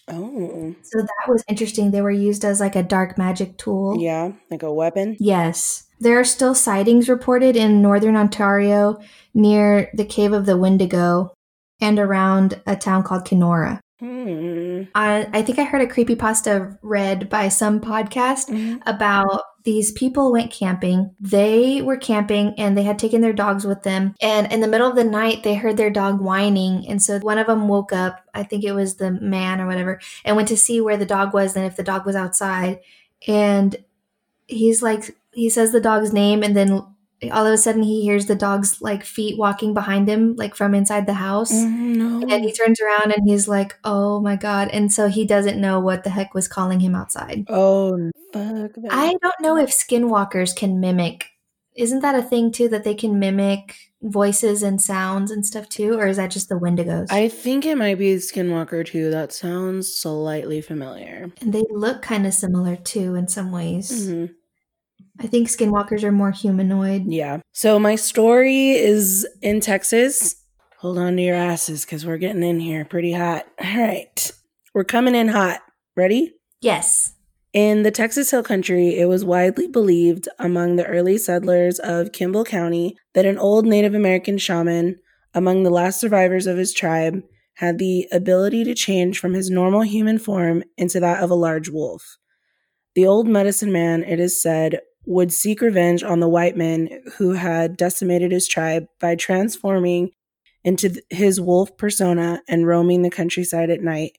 [0.08, 0.74] oh.
[0.84, 1.92] So that was interesting.
[1.92, 3.98] They were used as like a dark magic tool.
[4.00, 4.32] Yeah.
[4.50, 5.18] Like a weapon.
[5.20, 5.84] Yes.
[6.00, 9.00] There are still sightings reported in northern Ontario
[9.34, 11.34] near the Cave of the Wendigo
[11.82, 13.82] and around a town called Kenora.
[14.00, 14.84] Hmm.
[14.94, 18.80] Uh, I think I heard a creepypasta read by some podcast Mhm.
[18.86, 21.12] about these people went camping.
[21.20, 24.14] They were camping and they had taken their dogs with them.
[24.22, 26.86] And in the middle of the night, they heard their dog whining.
[26.88, 30.00] And so one of them woke up, I think it was the man or whatever,
[30.24, 32.80] and went to see where the dog was and if the dog was outside.
[33.28, 33.76] And
[34.46, 36.70] he's like, he says the dog's name and then
[37.32, 40.76] all of a sudden he hears the dog's like feet walking behind him, like from
[40.76, 41.52] inside the house.
[41.52, 42.28] Mm, no.
[42.30, 45.80] And he turns around and he's like, "Oh my god!" And so he doesn't know
[45.80, 47.46] what the heck was calling him outside.
[47.50, 48.72] oh fuck.
[48.76, 48.92] that.
[48.92, 51.26] I don't know if skinwalkers can mimic.
[51.76, 55.98] Isn't that a thing too that they can mimic voices and sounds and stuff too,
[56.00, 57.08] or is that just the Wendigos?
[57.12, 59.10] I think it might be Skinwalker too.
[59.12, 61.32] That sounds slightly familiar.
[61.42, 63.92] and they look kind of similar too in some ways.
[64.08, 64.30] Mhm.
[65.20, 67.06] I think skinwalkers are more humanoid.
[67.08, 67.40] Yeah.
[67.52, 70.36] So my story is in Texas.
[70.80, 73.48] Hold on to your asses because we're getting in here pretty hot.
[73.64, 74.32] All right.
[74.74, 75.62] We're coming in hot.
[75.96, 76.36] Ready?
[76.62, 77.14] Yes.
[77.54, 82.44] In the Texas Hill Country, it was widely believed among the early settlers of Kimble
[82.44, 84.98] County that an old Native American shaman,
[85.34, 87.24] among the last survivors of his tribe,
[87.56, 91.70] had the ability to change from his normal human form into that of a large
[91.70, 92.18] wolf.
[92.94, 97.32] The old medicine man, it is said, would seek revenge on the white men who
[97.34, 100.12] had decimated his tribe by transforming
[100.64, 104.12] into his wolf persona and roaming the countryside at night,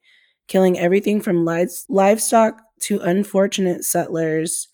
[0.49, 4.69] killing everything from lives- livestock to unfortunate settlers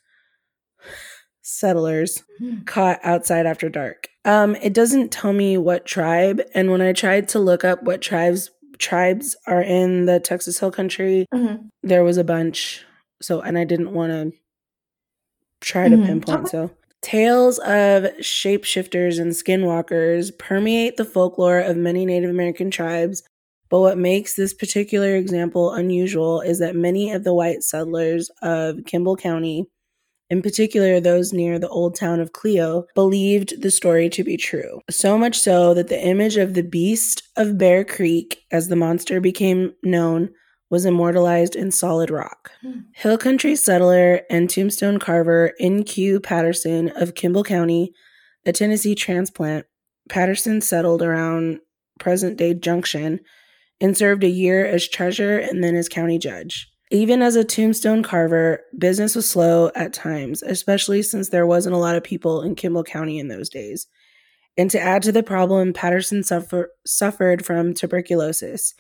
[1.43, 2.23] settlers
[2.65, 4.09] caught outside after dark.
[4.25, 8.01] Um it doesn't tell me what tribe and when I tried to look up what
[8.01, 11.69] tribes tribes are in the Texas Hill Country, Mhm.
[11.83, 12.85] there was a bunch.
[13.21, 14.33] So and I didn't want to
[15.65, 16.07] try to Mhm.
[16.07, 16.71] pinpoint so
[17.03, 23.23] Tales of shapeshifters and skinwalkers permeate the folklore of many Native American tribes,
[23.69, 28.87] but what makes this particular example unusual is that many of the white settlers of
[28.87, 29.67] Kimble County,
[30.31, 34.81] in particular those near the old town of Cleo, believed the story to be true.
[34.91, 39.21] So much so that the image of the beast of Bear Creek, as the monster
[39.21, 40.31] became known,
[40.71, 42.51] was immortalized in solid rock.
[42.63, 42.81] Hmm.
[42.95, 46.21] Hill Country settler and tombstone carver N.Q.
[46.21, 47.93] Patterson of Kimble County,
[48.47, 49.67] a Tennessee transplant,
[50.09, 51.61] Patterson settled around
[51.99, 53.21] present day Junction
[53.81, 56.69] and served a year as treasurer and then as county judge.
[56.91, 61.79] Even as a tombstone carver, business was slow at times, especially since there wasn't a
[61.79, 63.87] lot of people in Kimble County in those days.
[64.57, 68.75] And to add to the problem, Patterson suffer- suffered from tuberculosis,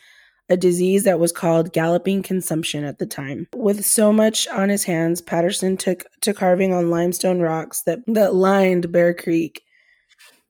[0.48, 3.46] a disease that was called galloping consumption at the time.
[3.54, 8.34] With so much on his hands, Patterson took to carving on limestone rocks that, that
[8.34, 9.62] lined Bear Creek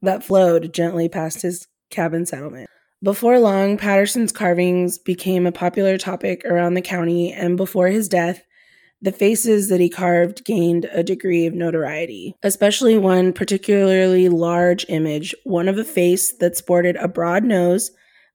[0.03, 2.68] that flowed gently past his cabin settlement.
[3.03, 8.42] Before long, Patterson's carvings became a popular topic around the county, and before his death,
[9.05, 15.34] The faces that he carved gained a degree of notoriety, especially one particularly large image,
[15.45, 17.90] one of a face that sported a broad nose,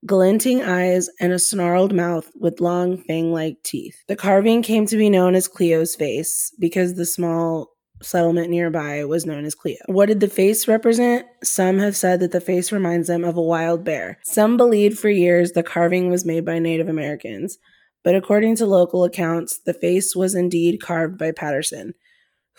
[0.05, 4.03] glinting eyes, and a snarled mouth with long fang like teeth.
[4.07, 7.71] The carving came to be known as Cleo's face because the small
[8.01, 9.77] settlement nearby was known as Cleo.
[9.87, 11.25] What did the face represent?
[11.43, 14.19] Some have said that the face reminds them of a wild bear.
[14.23, 17.57] Some believed for years the carving was made by Native Americans,
[18.03, 21.93] but according to local accounts, the face was indeed carved by Patterson.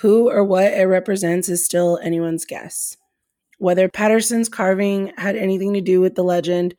[0.00, 2.96] Who or what it represents is still anyone's guess.
[3.58, 6.74] Whether Patterson's carving had anything to do with the legend,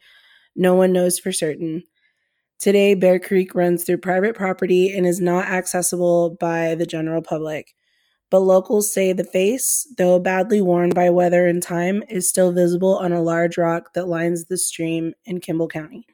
[0.56, 1.84] no one knows for certain.
[2.60, 7.74] Today, Bear Creek runs through private property and is not accessible by the general public
[8.32, 12.98] but locals say the face, though badly worn by weather and time, is still visible
[12.98, 16.08] on a large rock that lines the stream in Kimble County.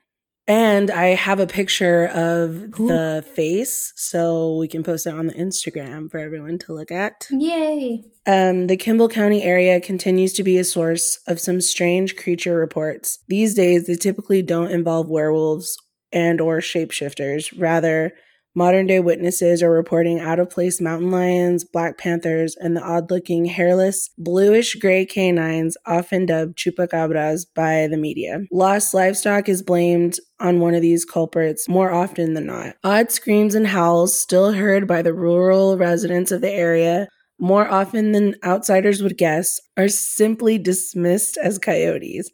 [0.47, 2.87] And I have a picture of cool.
[2.87, 7.27] the face, so we can post it on the Instagram for everyone to look at.
[7.31, 8.05] Yay!
[8.25, 13.19] Um, the Kimble County area continues to be a source of some strange creature reports.
[13.27, 15.77] These days, they typically don't involve werewolves
[16.13, 17.53] and or shapeshifters.
[17.59, 18.13] Rather,
[18.57, 23.11] Modern day witnesses are reporting out of place mountain lions, black panthers, and the odd
[23.11, 28.39] looking hairless, bluish gray canines, often dubbed chupacabras by the media.
[28.51, 32.73] Lost livestock is blamed on one of these culprits more often than not.
[32.83, 38.11] Odd screams and howls, still heard by the rural residents of the area, more often
[38.11, 42.31] than outsiders would guess, are simply dismissed as coyotes.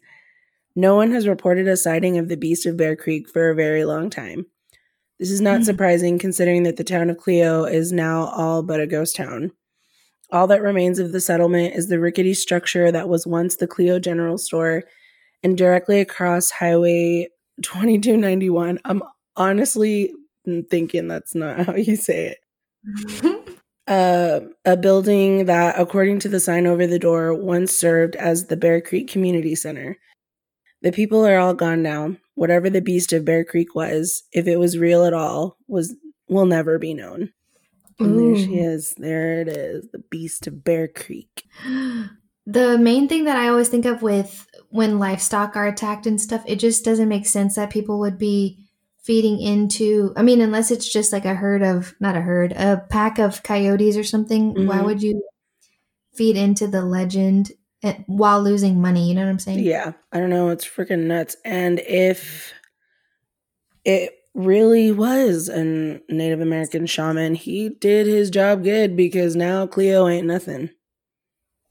[0.74, 3.84] No one has reported a sighting of the beast of Bear Creek for a very
[3.84, 4.46] long time.
[5.18, 5.64] This is not mm-hmm.
[5.64, 9.52] surprising considering that the town of Cleo is now all but a ghost town.
[10.30, 13.98] All that remains of the settlement is the rickety structure that was once the Cleo
[13.98, 14.82] General Store
[15.42, 17.28] and directly across Highway
[17.62, 18.80] 2291.
[18.84, 19.02] I'm
[19.36, 20.12] honestly
[20.70, 23.58] thinking that's not how you say it.
[23.86, 28.56] uh, a building that, according to the sign over the door, once served as the
[28.56, 29.98] Bear Creek Community Center.
[30.82, 32.16] The people are all gone now.
[32.34, 35.94] Whatever the beast of Bear Creek was, if it was real at all, was
[36.28, 37.32] will never be known.
[37.98, 38.94] And there she is.
[38.98, 39.88] There it is.
[39.92, 41.44] The beast of Bear Creek.
[42.46, 46.44] The main thing that I always think of with when livestock are attacked and stuff,
[46.46, 48.68] it just doesn't make sense that people would be
[49.02, 52.84] feeding into I mean, unless it's just like a herd of not a herd, a
[52.90, 54.66] pack of coyotes or something, mm-hmm.
[54.66, 55.22] why would you
[56.14, 57.52] feed into the legend
[58.06, 59.08] while losing money.
[59.08, 59.60] You know what I'm saying?
[59.60, 59.92] Yeah.
[60.12, 60.48] I don't know.
[60.48, 61.36] It's freaking nuts.
[61.44, 62.52] And if
[63.84, 70.08] it really was a Native American shaman, he did his job good because now Cleo
[70.08, 70.70] ain't nothing.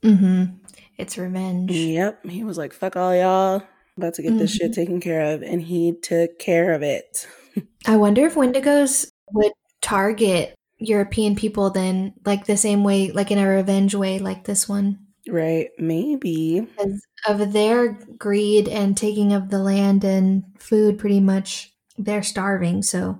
[0.03, 0.57] Mm-hmm.
[0.97, 1.72] It's revenge.
[1.72, 2.26] Yep.
[2.28, 3.64] He was like, fuck all y'all.
[3.97, 4.39] About to get mm-hmm.
[4.39, 4.82] this shit mm-hmm.
[4.82, 5.41] taken care of.
[5.41, 7.28] And he took care of it.
[7.88, 9.51] I wonder if Wendigos would
[9.82, 14.68] target European people then, like the same way, like in a revenge way, like this
[14.68, 14.99] one.
[15.28, 16.61] Right, maybe.
[16.61, 22.84] Because of their greed and taking of the land and food, pretty much, they're starving.
[22.84, 23.19] So,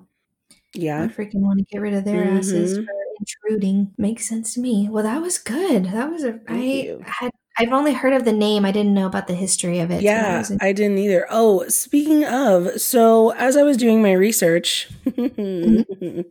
[0.74, 1.04] yeah.
[1.04, 2.38] I freaking want to get rid of their mm-hmm.
[2.38, 2.86] asses for
[3.18, 3.92] intruding.
[3.96, 4.88] Makes sense to me.
[4.90, 5.86] Well, that was good.
[5.86, 6.40] That was a.
[6.48, 7.30] I had.
[7.56, 8.64] I've only heard of the name.
[8.64, 10.02] I didn't know about the history of it.
[10.02, 11.26] Yeah, so I didn't either.
[11.30, 16.22] Oh, speaking of, so as I was doing my research, mm-hmm.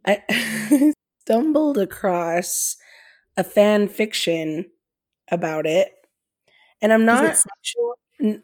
[0.06, 2.76] I stumbled across
[3.36, 4.70] a fan fiction
[5.30, 5.92] about it.
[6.80, 7.36] And I'm not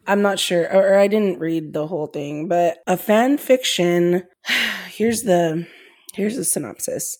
[0.07, 4.23] I'm not sure or I didn't read the whole thing, but a fan fiction
[4.89, 5.67] here's the
[6.13, 7.17] here's the synopsis.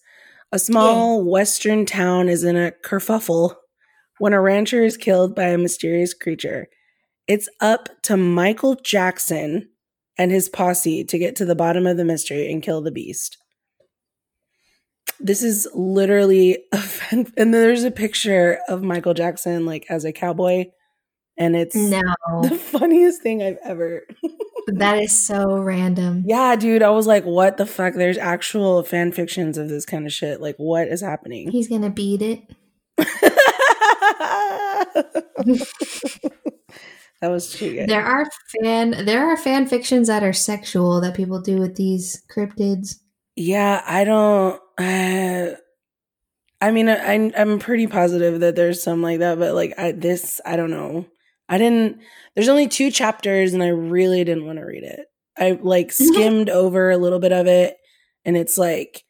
[0.51, 1.32] A small yeah.
[1.32, 3.55] western town is in a kerfuffle
[4.20, 6.68] when a rancher is killed by a mysterious creature.
[7.28, 9.70] It's up to Michael Jackson
[10.18, 13.38] and his posse to get to the bottom of the mystery and kill the beast
[15.20, 20.12] this is literally a fan- and there's a picture of Michael Jackson like as a
[20.12, 20.66] cowboy
[21.38, 22.01] and it's no.
[22.43, 24.08] the funniest thing I've ever
[24.68, 26.24] That is so random.
[26.26, 30.06] Yeah, dude, I was like what the fuck there's actual fan fictions of this kind
[30.06, 30.41] of shit.
[30.41, 31.51] Like what is happening?
[31.51, 32.41] He's going to beat it.
[37.22, 37.89] that was too good.
[37.89, 38.26] There are
[38.60, 42.99] fan there are fan fictions that are sexual that people do with these cryptids.
[43.36, 45.55] Yeah, I don't uh,
[46.61, 50.39] I mean, I, I'm pretty positive that there's some like that, but like I, this,
[50.45, 51.05] I don't know.
[51.47, 51.99] I didn't.
[52.33, 55.01] There's only two chapters, and I really didn't want to read it.
[55.38, 57.77] I like skimmed over a little bit of it,
[58.23, 59.03] and it's like,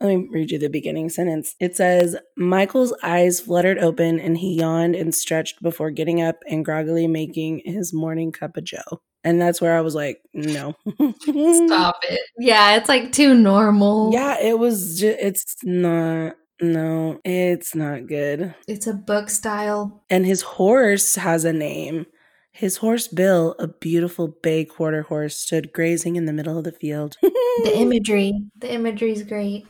[0.00, 1.54] let me read you the beginning sentence.
[1.60, 6.64] It says, Michael's eyes fluttered open, and he yawned and stretched before getting up and
[6.64, 9.02] groggily making his morning cup of joe.
[9.24, 10.74] And that's where I was like, no.
[11.22, 12.20] Stop it.
[12.38, 14.12] Yeah, it's like too normal.
[14.12, 16.36] Yeah, it was just, it's not.
[16.60, 18.54] No, it's not good.
[18.68, 20.04] It's a book style.
[20.08, 22.06] And his horse has a name.
[22.52, 26.70] His horse Bill, a beautiful bay quarter horse, stood grazing in the middle of the
[26.70, 27.16] field.
[27.20, 29.66] the imagery, the imagery is great.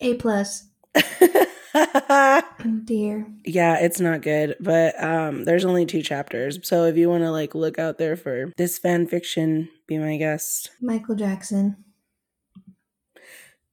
[0.00, 0.68] A plus.
[1.74, 2.42] oh
[2.84, 3.26] dear.
[3.44, 6.58] Yeah, it's not good, but um there's only two chapters.
[6.62, 10.16] So if you want to like look out there for this fan fiction, be my
[10.16, 10.70] guest.
[10.80, 11.76] Michael Jackson.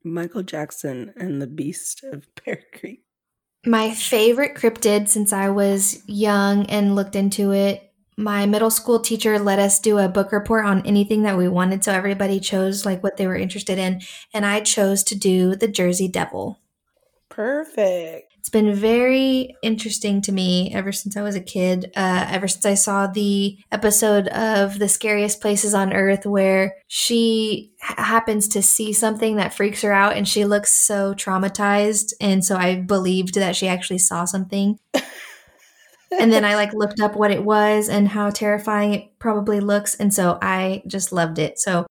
[0.03, 3.03] Michael Jackson and the Beast of Bear Creek.
[3.65, 9.39] My favorite cryptid since I was young and looked into it my middle school teacher
[9.39, 13.01] let us do a book report on anything that we wanted so everybody chose like
[13.01, 14.01] what they were interested in
[14.33, 16.59] and i chose to do the jersey devil
[17.31, 22.47] perfect it's been very interesting to me ever since i was a kid uh, ever
[22.47, 28.61] since i saw the episode of the scariest places on earth where she happens to
[28.61, 33.35] see something that freaks her out and she looks so traumatized and so i believed
[33.35, 34.77] that she actually saw something
[36.19, 39.95] and then I like looked up what it was and how terrifying it probably looks.
[39.95, 41.57] And so I just loved it.
[41.59, 41.85] So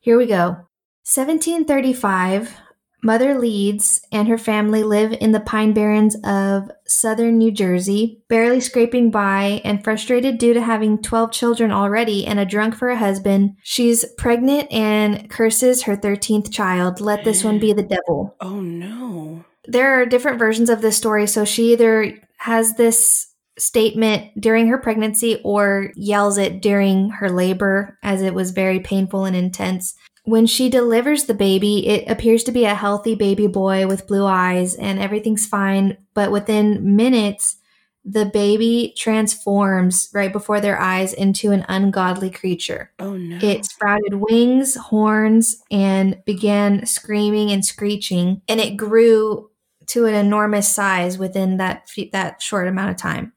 [0.00, 0.66] here we go.
[1.04, 2.56] 1735,
[3.04, 8.60] Mother Leeds and her family live in the Pine Barrens of southern New Jersey, barely
[8.60, 12.96] scraping by and frustrated due to having 12 children already and a drunk for a
[12.96, 13.56] husband.
[13.64, 17.00] She's pregnant and curses her 13th child.
[17.00, 18.36] Let this one be the devil.
[18.40, 19.44] Oh no.
[19.66, 21.26] There are different versions of this story.
[21.26, 23.28] So she either has this
[23.58, 29.24] statement during her pregnancy or yells it during her labor as it was very painful
[29.24, 29.94] and intense.
[30.24, 34.24] When she delivers the baby, it appears to be a healthy baby boy with blue
[34.24, 35.98] eyes and everything's fine.
[36.14, 37.56] But within minutes,
[38.04, 42.92] the baby transforms right before their eyes into an ungodly creature.
[42.98, 43.38] Oh no.
[43.40, 49.50] It sprouted wings, horns, and began screaming and screeching, and it grew
[49.86, 53.32] to an enormous size within that that short amount of time.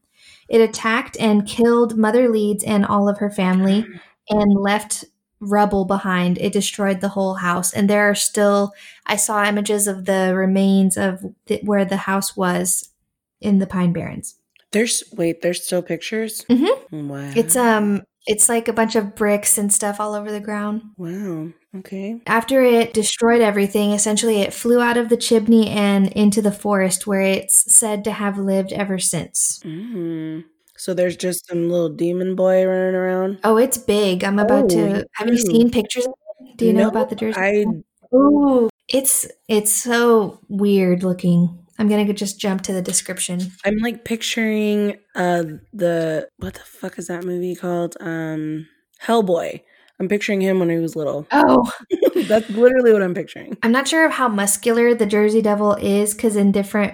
[0.48, 3.86] It attacked and killed Mother Leeds and all of her family
[4.30, 5.06] and left
[5.46, 6.38] rubble behind.
[6.38, 7.74] It destroyed the whole house.
[7.74, 8.74] And there are still,
[9.06, 12.90] I saw images of the remains of the, where the house was
[13.42, 14.36] in the Pine Barrens.
[14.72, 16.46] There's, wait, there's still pictures?
[16.50, 17.08] Mm-hmm.
[17.08, 17.32] Wow.
[17.36, 20.82] It's, um, it's like a bunch of bricks and stuff all over the ground.
[20.98, 21.50] Wow.
[21.78, 22.22] Okay.
[22.26, 27.06] After it destroyed everything, essentially it flew out of the chimney and into the forest
[27.06, 29.60] where it's said to have lived ever since.
[29.64, 30.48] Mm-hmm.
[30.86, 33.40] So there's just some little demon boy running around.
[33.44, 34.24] Oh, it's big.
[34.24, 35.08] I'm about oh, to.
[35.16, 36.08] Have you seen pictures?
[36.58, 37.40] Do you no, know about the Jersey?
[37.40, 37.66] I.
[38.16, 41.58] Ooh, it's it's so weird looking.
[41.80, 43.52] I'm gonna just jump to the description.
[43.66, 47.98] I'm like picturing uh the what the fuck is that movie called?
[48.00, 48.68] Um
[49.04, 49.62] Hellboy.
[50.00, 51.26] I'm picturing him when he was little.
[51.34, 51.72] Oh,
[52.28, 53.58] that's literally what I'm picturing.
[53.64, 56.94] I'm not sure of how muscular the Jersey Devil is because in different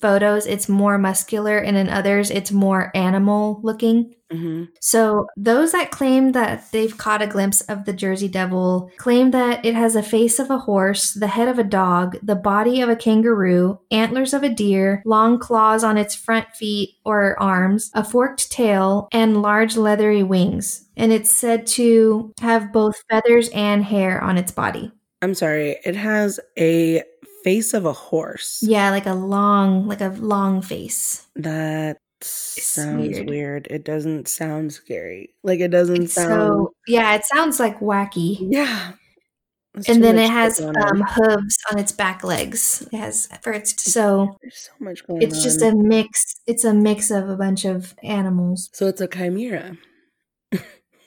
[0.00, 4.14] photos it's more muscular and in others it's more animal looking.
[4.32, 4.64] Mm-hmm.
[4.80, 9.64] So, those that claim that they've caught a glimpse of the Jersey Devil claim that
[9.64, 12.88] it has a face of a horse, the head of a dog, the body of
[12.88, 18.02] a kangaroo, antlers of a deer, long claws on its front feet or arms, a
[18.02, 20.88] forked tail, and large leathery wings.
[20.96, 24.90] And it's said to have both feathers and hair on its body.
[25.22, 27.02] I'm sorry, it has a
[27.44, 28.58] face of a horse.
[28.62, 31.26] Yeah, like a long, like a long face.
[31.36, 33.28] That sounds weird.
[33.28, 33.66] weird.
[33.70, 35.34] It doesn't sound scary.
[35.44, 36.30] Like it doesn't it's sound.
[36.30, 38.38] So, yeah, it sounds like wacky.
[38.40, 38.92] Yeah.
[39.88, 42.86] and then it has um, hooves on its back legs.
[42.92, 44.36] It has for its so.
[44.40, 45.42] There's so much going It's on.
[45.42, 46.36] just a mix.
[46.46, 48.70] It's a mix of a bunch of animals.
[48.72, 49.76] So it's a chimera.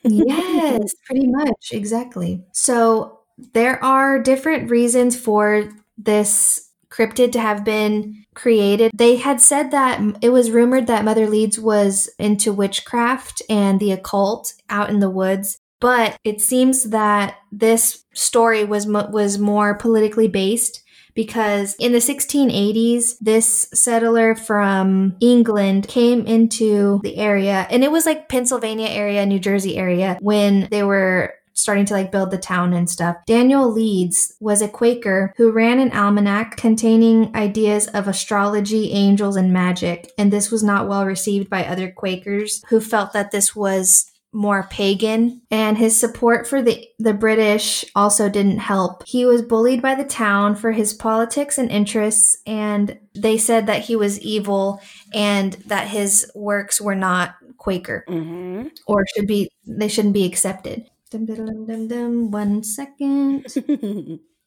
[0.03, 2.43] yes, pretty much exactly.
[2.51, 3.21] So
[3.53, 8.91] there are different reasons for this cryptid to have been created.
[8.93, 13.91] They had said that it was rumored that Mother Leeds was into witchcraft and the
[13.91, 20.27] occult out in the woods, but it seems that this story was was more politically
[20.27, 20.83] based
[21.13, 28.05] because in the 1680s this settler from England came into the area and it was
[28.05, 32.73] like Pennsylvania area, New Jersey area when they were starting to like build the town
[32.73, 33.17] and stuff.
[33.25, 39.51] Daniel Leeds was a Quaker who ran an almanac containing ideas of astrology, angels, and
[39.51, 40.11] magic.
[40.17, 44.67] And this was not well received by other Quakers who felt that this was more
[44.69, 49.03] pagan and his support for the the British also didn't help.
[49.07, 53.83] He was bullied by the town for his politics and interests and they said that
[53.83, 54.79] he was evil
[55.13, 60.85] and that his works were not Quaker hmm or should be they shouldn't be accepted.
[61.09, 62.31] Dum, dum, dum, dum, dum.
[62.31, 63.45] One second.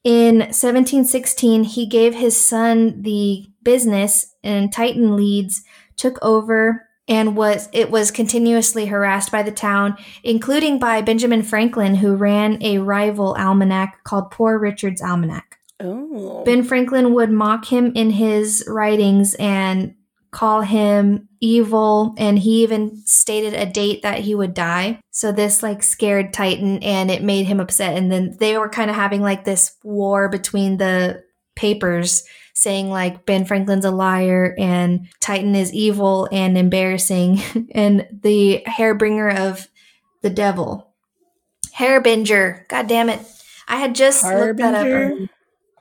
[0.05, 5.63] In 1716, he gave his son the business, and Titan Leeds
[5.97, 11.97] took over and was it was continuously harassed by the town, including by Benjamin Franklin,
[11.97, 15.59] who ran a rival almanac called Poor Richard's Almanac.
[15.81, 16.45] oh.
[16.45, 19.95] Ben Franklin would mock him in his writings and
[20.31, 25.01] call him evil and he even stated a date that he would die.
[25.11, 28.91] So this like scared Titan and it made him upset and then they were kind
[28.91, 31.25] of having like this war between the
[31.57, 32.25] papers
[32.55, 37.41] saying like Ben Franklin's a liar and Titan is evil and embarrassing
[37.75, 39.67] and the hairbringer of
[40.23, 40.93] the devil.
[41.75, 42.69] Hairbinger.
[42.69, 43.21] God damn it.
[43.67, 44.87] I had just looked that up.
[44.87, 45.29] Harbinger?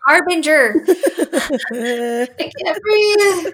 [0.08, 0.86] Harbinger.
[2.40, 3.54] I can't breathe.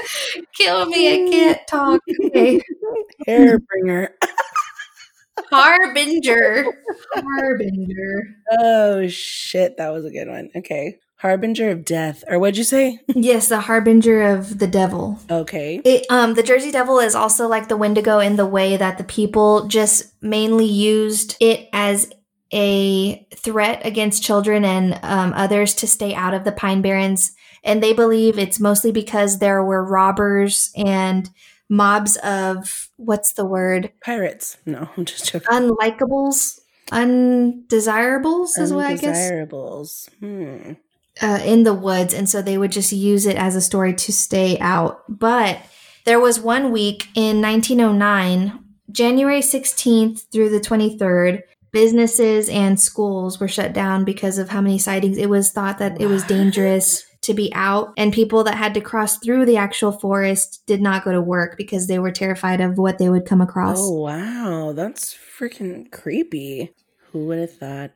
[0.54, 1.12] Kill me.
[1.12, 2.00] I can't talk.
[2.26, 2.60] Okay.
[3.28, 4.08] Hairbringer.
[5.50, 6.66] Harbinger.
[7.14, 8.22] Harbinger.
[8.58, 10.50] Oh shit, that was a good one.
[10.56, 10.98] Okay.
[11.16, 12.24] Harbinger of death.
[12.28, 12.98] Or what'd you say?
[13.14, 15.20] Yes, the harbinger of the devil.
[15.30, 15.80] Okay.
[15.84, 19.04] It, um, the Jersey Devil is also like the Wendigo in the way that the
[19.04, 22.10] people just mainly used it as
[22.52, 27.32] a threat against children and um, others to stay out of the Pine Barrens.
[27.64, 31.30] And they believe it's mostly because there were robbers and
[31.68, 33.92] mobs of what's the word?
[34.04, 34.58] Pirates.
[34.66, 35.48] No, I'm just joking.
[35.48, 36.60] Unlikables,
[36.90, 40.10] undesirables is what I guess Undesirables.
[40.20, 40.72] Hmm.
[41.20, 44.12] uh, in the woods, and so they would just use it as a story to
[44.12, 45.02] stay out.
[45.08, 45.60] But
[46.04, 48.58] there was one week in 1909,
[48.90, 54.78] January 16th through the 23rd, businesses and schools were shut down because of how many
[54.78, 55.16] sightings.
[55.16, 58.80] It was thought that it was dangerous to be out, and people that had to
[58.80, 62.78] cross through the actual forest did not go to work because they were terrified of
[62.78, 63.78] what they would come across.
[63.80, 66.74] Oh wow, that's freaking creepy.
[67.10, 67.90] Who would have thought?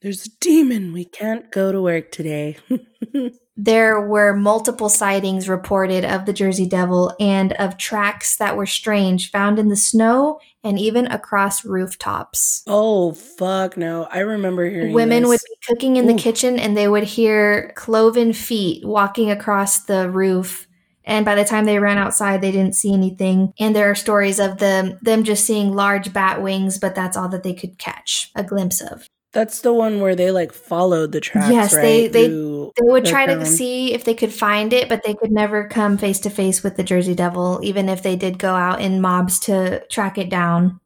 [0.00, 0.92] There's a demon.
[0.92, 2.58] We can't go to work today.
[3.60, 9.32] there were multiple sightings reported of the Jersey Devil and of tracks that were strange
[9.32, 12.62] found in the snow and even across rooftops.
[12.68, 14.04] oh fuck no!
[14.12, 15.28] I remember hearing Women this.
[15.28, 20.08] would be cooking in the kitchen and they would hear cloven feet walking across the
[20.08, 20.66] roof.
[21.04, 23.54] And by the time they ran outside, they didn't see anything.
[23.58, 27.28] And there are stories of them them just seeing large bat wings, but that's all
[27.30, 29.08] that they could catch a glimpse of.
[29.32, 31.50] That's the one where they like followed the tracks.
[31.52, 31.82] Yes, right?
[31.82, 35.30] they- they- They would try to see if they could find it, but they could
[35.32, 38.80] never come face to face with the Jersey Devil, even if they did go out
[38.80, 40.78] in mobs to track it down.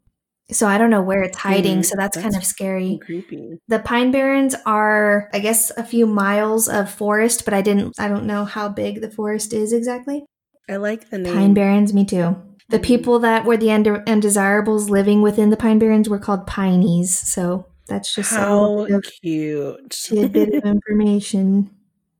[0.50, 2.98] So I don't know where it's hiding, Hmm, so that's, kind of scary.
[3.04, 3.58] creepy.
[3.68, 8.08] The Pine Barrens are, I guess, a few miles of forest, but I didn't, I
[8.08, 10.24] don't know how big the forest is exactly.
[10.68, 11.34] I like the name.
[11.34, 12.36] Pine Barrens, me too.
[12.70, 12.82] The Mhm.
[12.82, 17.10] people that were the unde- undesirables living within the Pine Barrens were called Pineys.
[17.10, 19.90] So that's just a How of cute.
[19.90, 21.70] tidbit of information.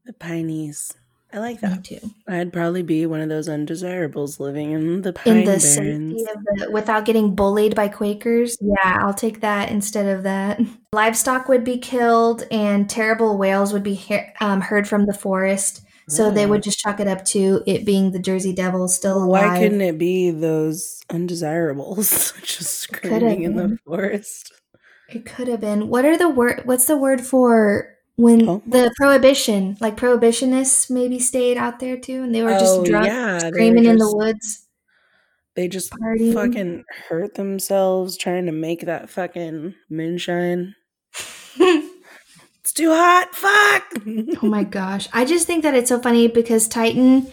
[0.04, 0.92] the pineys.
[1.34, 1.84] I like Me that.
[1.84, 1.98] too.
[2.28, 6.22] I'd probably be one of those undesirables living in the Pine in the Barrens.
[6.22, 8.58] of the without getting bullied by Quakers.
[8.60, 10.60] Yeah, I'll take that instead of that.
[10.92, 15.80] Livestock would be killed, and terrible wails would be he- um, heard from the forest.
[16.08, 19.52] So they would just chalk it up to it being the Jersey Devil still alive.
[19.52, 24.52] Why couldn't it be those undesirables just screaming in the forest?
[25.14, 25.88] It could have been.
[25.88, 26.62] What are the word?
[26.64, 28.62] What's the word for when Oh.
[28.66, 29.76] the prohibition?
[29.80, 33.84] Like prohibitionists maybe stayed out there too, and they were just Oh, drunk, yeah, screaming
[33.84, 34.66] in the woods.
[35.54, 36.32] They just Partying.
[36.32, 40.74] fucking hurt themselves trying to make that fucking moonshine.
[42.60, 43.34] It's too hot.
[43.34, 44.04] Fuck.
[44.42, 45.08] Oh my gosh.
[45.12, 47.26] I just think that it's so funny because Titan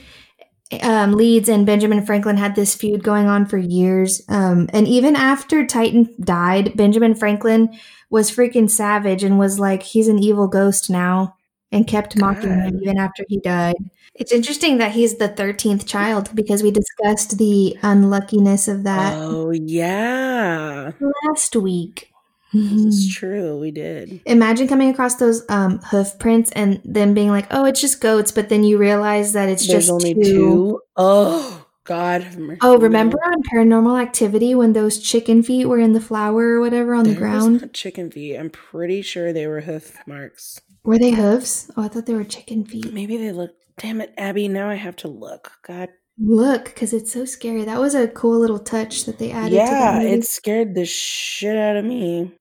[0.81, 4.21] um, Leeds and Benjamin Franklin had this feud going on for years.
[4.29, 7.77] Um, and even after Titan died, Benjamin Franklin
[8.09, 11.35] was freaking savage and was like, he's an evil ghost now
[11.71, 13.75] and kept mocking him even after he died.
[14.15, 19.51] It's interesting that he's the 13th child because we discussed the unluckiness of that Oh
[19.51, 20.91] yeah,
[21.27, 22.11] last week.
[22.53, 23.57] This is true.
[23.59, 24.21] We did.
[24.25, 28.31] Imagine coming across those um, hoof prints and then being like, "Oh, it's just goats,"
[28.31, 30.21] but then you realize that it's There's just only two.
[30.23, 30.81] two.
[30.95, 32.25] Oh God.
[32.61, 36.93] Oh, remember on Paranormal Activity when those chicken feet were in the flower or whatever
[36.93, 37.61] on the There was ground?
[37.61, 38.35] not chicken feet.
[38.37, 40.61] I'm pretty sure they were hoof marks.
[40.83, 41.69] Were they hooves?
[41.75, 42.93] Oh, I thought they were chicken feet.
[42.93, 43.51] Maybe they look.
[43.77, 44.47] Damn it, Abby.
[44.47, 45.51] Now I have to look.
[45.65, 45.89] God.
[46.21, 47.63] Look, because it's so scary.
[47.63, 49.51] That was a cool little touch that they added.
[49.51, 52.33] to Yeah, it scared the shit out of me.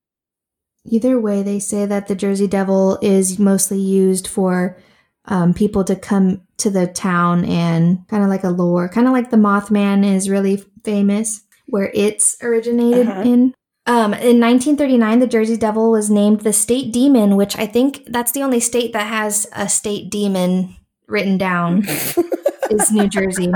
[0.90, 4.78] Either way, they say that the Jersey Devil is mostly used for
[5.26, 9.12] um, people to come to the town and kind of like a lure, kind of
[9.12, 13.22] like the Mothman is really famous, where it's originated Uh-huh.
[13.22, 13.54] in.
[13.86, 18.32] Um, in 1939, the Jersey Devil was named the state demon, which I think that's
[18.32, 20.76] the only state that has a state demon
[21.06, 21.84] written down
[22.70, 23.50] is New Jersey.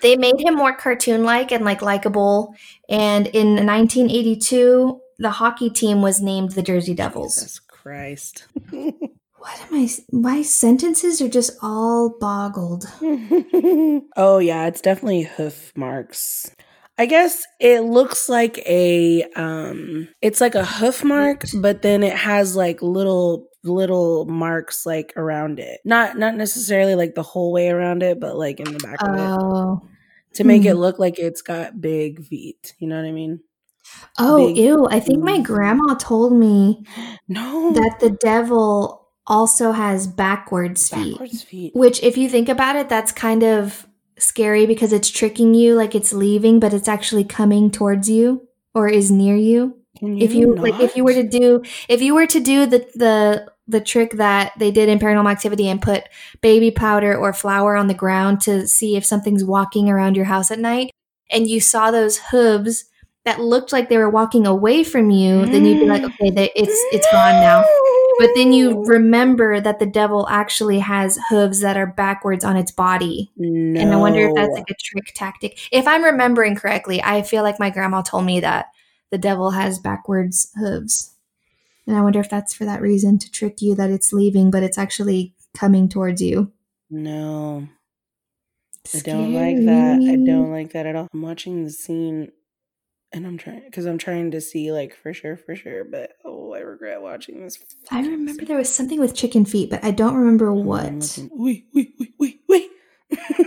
[0.00, 2.54] They made him more cartoon like and like likable.
[2.88, 7.36] And in 1982, the hockey team was named the Jersey Devils.
[7.36, 8.46] Jesus Christ.
[9.40, 9.88] What am I?
[10.12, 12.84] My sentences are just all boggled.
[14.14, 16.54] oh yeah, it's definitely hoof marks.
[16.98, 22.14] I guess it looks like a um it's like a hoof mark, but then it
[22.14, 25.80] has like little little marks like around it.
[25.86, 29.14] Not not necessarily like the whole way around it, but like in the back of
[29.14, 29.80] it Oh,
[30.34, 30.80] to make it hmm.
[30.80, 32.74] look like it's got big feet.
[32.78, 33.40] You know what I mean?
[34.18, 34.86] Oh, Big ew!
[34.90, 36.84] I think my grandma told me
[37.28, 37.72] No.
[37.72, 41.12] that the devil also has backwards feet.
[41.12, 41.74] backwards feet.
[41.74, 43.86] Which, if you think about it, that's kind of
[44.18, 48.88] scary because it's tricking you, like it's leaving, but it's actually coming towards you or
[48.88, 49.76] is near you.
[50.02, 53.52] If you like if you were to do if you were to do the the
[53.66, 56.04] the trick that they did in paranormal activity and put
[56.40, 60.50] baby powder or flour on the ground to see if something's walking around your house
[60.50, 60.90] at night
[61.30, 62.84] and you saw those hooves
[63.30, 66.50] that looked like they were walking away from you then you'd be like okay they,
[66.56, 67.64] it's it's gone now
[68.20, 68.86] but then you mm.
[68.86, 73.80] remember that the devil actually has hooves that are backwards on its body No.
[73.80, 75.58] and I wonder if that's like a trick tactic.
[75.72, 78.66] If I'm remembering correctly, I feel like my grandma told me that
[79.10, 81.14] the devil has backwards hooves.
[81.86, 84.62] And I wonder if that's for that reason to trick you that it's leaving, but
[84.62, 86.52] it's actually coming towards you.
[86.90, 87.68] No.
[88.94, 89.94] I don't like that.
[89.94, 91.08] I don't like that at all.
[91.14, 92.32] I'm watching the scene
[93.12, 95.84] and I'm trying because I'm trying to see like for sure, for sure.
[95.84, 97.58] But oh, I regret watching this.
[97.90, 101.18] I remember there was something with chicken feet, but I don't remember what.
[101.32, 102.70] Wait, wait, wait, wait, wait.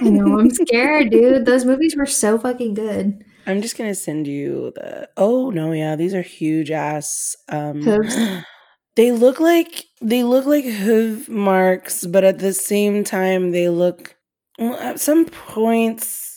[0.02, 1.46] I know, I'm scared, dude.
[1.46, 3.24] Those movies were so fucking good.
[3.46, 5.10] I'm just gonna send you the.
[5.18, 7.36] Oh no, yeah, these are huge ass.
[7.50, 8.16] Um, Hooves?
[8.96, 14.16] they look like they look like hoof marks, but at the same time, they look.
[14.60, 16.33] Well, at some points,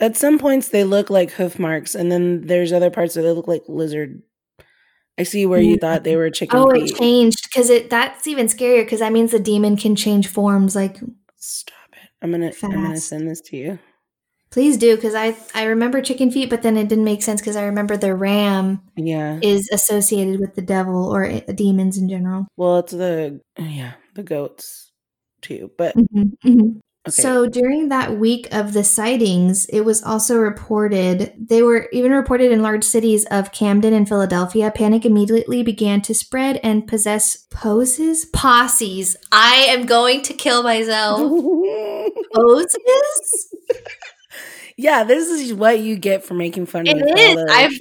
[0.00, 3.32] at some points they look like hoof marks, and then there's other parts that they
[3.32, 4.22] look like lizard.
[5.18, 6.90] I see where you thought they were chicken Oh, feet.
[6.90, 10.74] it changed because it that's even scarier because that means the demon can change forms.
[10.74, 10.98] Like,
[11.36, 12.08] Stop it!
[12.22, 13.78] I'm gonna I'm gonna send this to you.
[14.50, 17.56] please do because I I remember chicken feet, but then it didn't make sense because
[17.56, 19.38] I remember the ram Yeah.
[19.42, 22.46] is associated with the devil or i- demons in general.
[22.56, 24.90] Well, it's the yeah the goats
[25.42, 26.80] too, but Mhm, mhm.
[27.08, 27.22] Okay.
[27.22, 32.52] So during that week of the sightings, it was also reported, they were even reported
[32.52, 34.70] in large cities of Camden and Philadelphia.
[34.74, 38.24] Panic immediately began to spread and possess poses?
[38.26, 39.16] Posses.
[39.32, 41.20] I am going to kill myself.
[42.34, 43.54] Poses?
[44.76, 47.12] yeah, this is what you get for making fun of It me.
[47.12, 47.50] for is.
[47.50, 47.78] I've-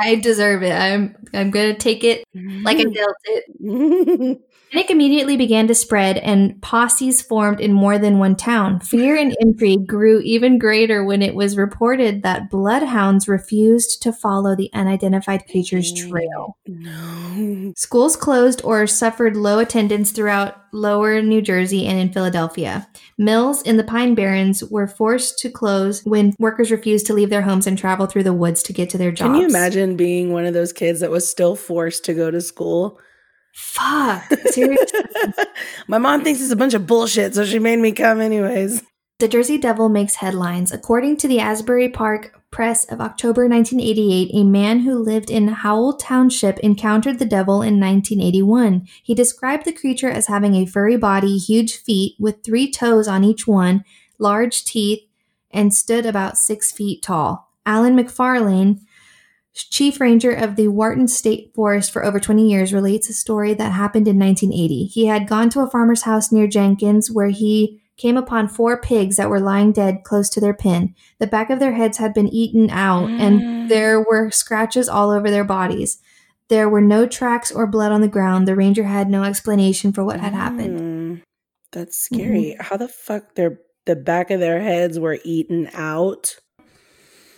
[0.00, 0.70] I deserve it.
[0.72, 4.38] I'm I'm gonna take it like I dealt it.
[4.72, 8.80] Panic immediately began to spread, and posses formed in more than one town.
[8.80, 14.54] Fear and intrigue grew even greater when it was reported that bloodhounds refused to follow
[14.54, 16.56] the unidentified creature's trail.
[16.66, 17.72] no.
[17.76, 22.88] Schools closed or suffered low attendance throughout lower New Jersey and in Philadelphia.
[23.16, 27.42] Mills in the Pine Barrens were forced to close when workers refused to leave their
[27.42, 29.32] homes and travel through the woods to get to their jobs.
[29.32, 32.40] Can you imagine being one of those kids that was still forced to go to
[32.40, 32.98] school?
[33.58, 34.32] Fuck.
[34.50, 35.00] Seriously.
[35.88, 38.84] My mom thinks it's a bunch of bullshit, so she made me come anyways.
[39.18, 40.70] The Jersey Devil makes headlines.
[40.70, 45.94] According to the Asbury Park Press of October 1988, a man who lived in Howell
[45.94, 48.86] Township encountered the devil in 1981.
[49.02, 53.24] He described the creature as having a furry body, huge feet with three toes on
[53.24, 53.84] each one,
[54.20, 55.02] large teeth,
[55.50, 57.50] and stood about six feet tall.
[57.66, 58.82] Alan McFarlane,
[59.54, 63.72] chief ranger of the Wharton State Forest for over 20 years, relates a story that
[63.72, 64.84] happened in 1980.
[64.86, 69.16] He had gone to a farmer's house near Jenkins where he came upon four pigs
[69.16, 70.94] that were lying dead close to their pen.
[71.18, 73.20] The back of their heads had been eaten out, Mm.
[73.20, 75.98] and there were scratches all over their bodies.
[76.48, 78.46] There were no tracks or blood on the ground.
[78.46, 80.78] The ranger had no explanation for what had happened.
[80.78, 81.22] Mm,
[81.72, 82.56] that's scary.
[82.60, 86.36] How the fuck their the back of their heads were eaten out?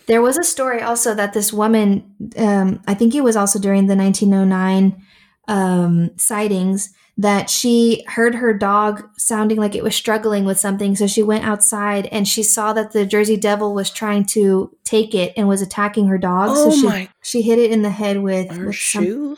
[0.06, 3.86] There was a story also that this woman, um, I think it was also during
[3.86, 5.00] the 1909
[5.48, 10.96] um, sightings, that she heard her dog sounding like it was struggling with something.
[10.96, 15.14] So she went outside and she saw that the Jersey Devil was trying to take
[15.14, 16.50] it and was attacking her dog.
[16.52, 19.36] Oh so she, my- she hit it in the head with, Her with some- shoe?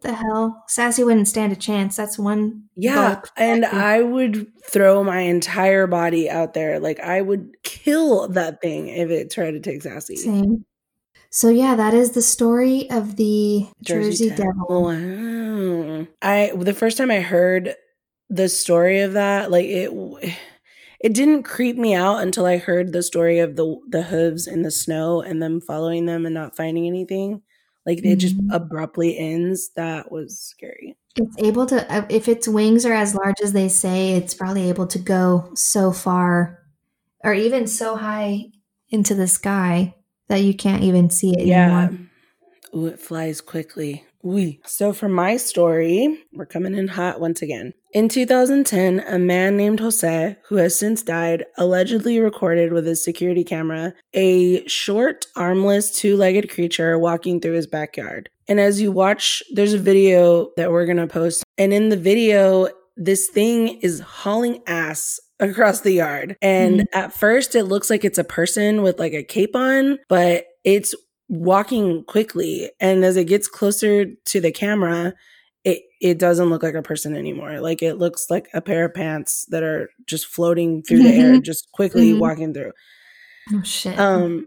[0.00, 0.64] What the hell?
[0.66, 1.94] Sassy wouldn't stand a chance.
[1.94, 2.64] That's one.
[2.74, 6.80] Yeah, and I would throw my entire body out there.
[6.80, 10.16] Like I would kill that thing if it tried to take Sassy.
[10.16, 10.64] Same.
[11.30, 14.38] So yeah, that is the story of the Jersey, Tech.
[14.38, 14.84] Devil.
[14.84, 16.06] Wow.
[16.22, 17.74] I the first time I heard
[18.30, 19.92] the story of that, like it
[21.00, 24.62] it didn't creep me out until I heard the story of the the hooves in
[24.62, 27.42] the snow and them following them and not finding anything.
[27.96, 28.54] Like it just Mhm.
[28.54, 29.70] abruptly ends.
[29.76, 30.96] That was scary.
[31.16, 34.68] It's able to, uh, if its wings are as large as they say, it's probably
[34.68, 36.58] able to go so far
[37.24, 38.46] or even so high
[38.90, 39.94] into the sky
[40.28, 41.86] that you can't even see it Yeah.
[41.88, 41.98] anymore.
[42.74, 44.04] Ooh, it flies quickly.
[44.22, 44.60] Oui.
[44.64, 47.74] So for my story, we're coming in hot once again.
[47.92, 53.42] In 2010, a man named Jose, who has since died, allegedly recorded with his security
[53.42, 58.28] camera a short, armless, two-legged creature walking through his backyard.
[58.46, 61.42] And as you watch, there's a video that we're going to post.
[61.58, 66.36] And in the video, this thing is hauling ass across the yard.
[66.40, 66.86] And Mhm.
[66.92, 70.94] at first, it looks like it's a person with like a cape on, but it's
[71.28, 72.70] walking quickly.
[72.78, 75.14] And as it gets closer to the camera,
[75.64, 77.60] it it doesn't look like a person anymore.
[77.60, 81.38] Like it looks like a pair of pants that are just floating through the air,
[81.40, 82.18] just quickly Mhm.
[82.20, 82.72] walking through.
[83.52, 83.98] Oh shit.
[83.98, 84.46] Um,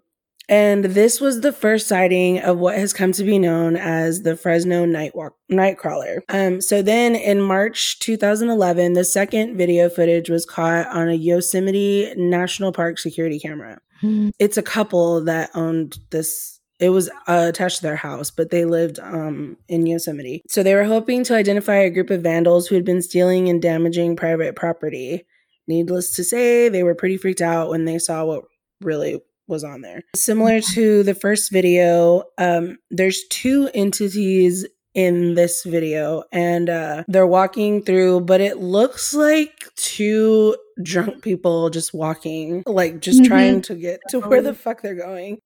[0.49, 4.35] and this was the first sighting of what has come to be known as the
[4.35, 6.19] Fresno night walk nightcrawler.
[6.29, 12.13] Um, so then in March 2011, the second video footage was caught on a Yosemite
[12.17, 13.79] National Park security camera.
[14.01, 14.29] Hmm.
[14.39, 16.52] It's a couple that owned this.
[16.83, 20.41] It was uh, attached to their house, but they lived um, in Yosemite.
[20.49, 23.61] So they were hoping to identify a group of vandals who had been stealing and
[23.61, 25.25] damaging private property.
[25.65, 28.43] Needless to say, they were pretty freaked out when they saw what
[28.81, 30.01] really was on there.
[30.13, 37.25] Similar to the first video, um, there's two entities in this video, and uh, they're
[37.25, 43.25] walking through, but it looks like two drunk people just walking, like just Mhm.
[43.27, 45.39] trying to get to where the fuck they're going.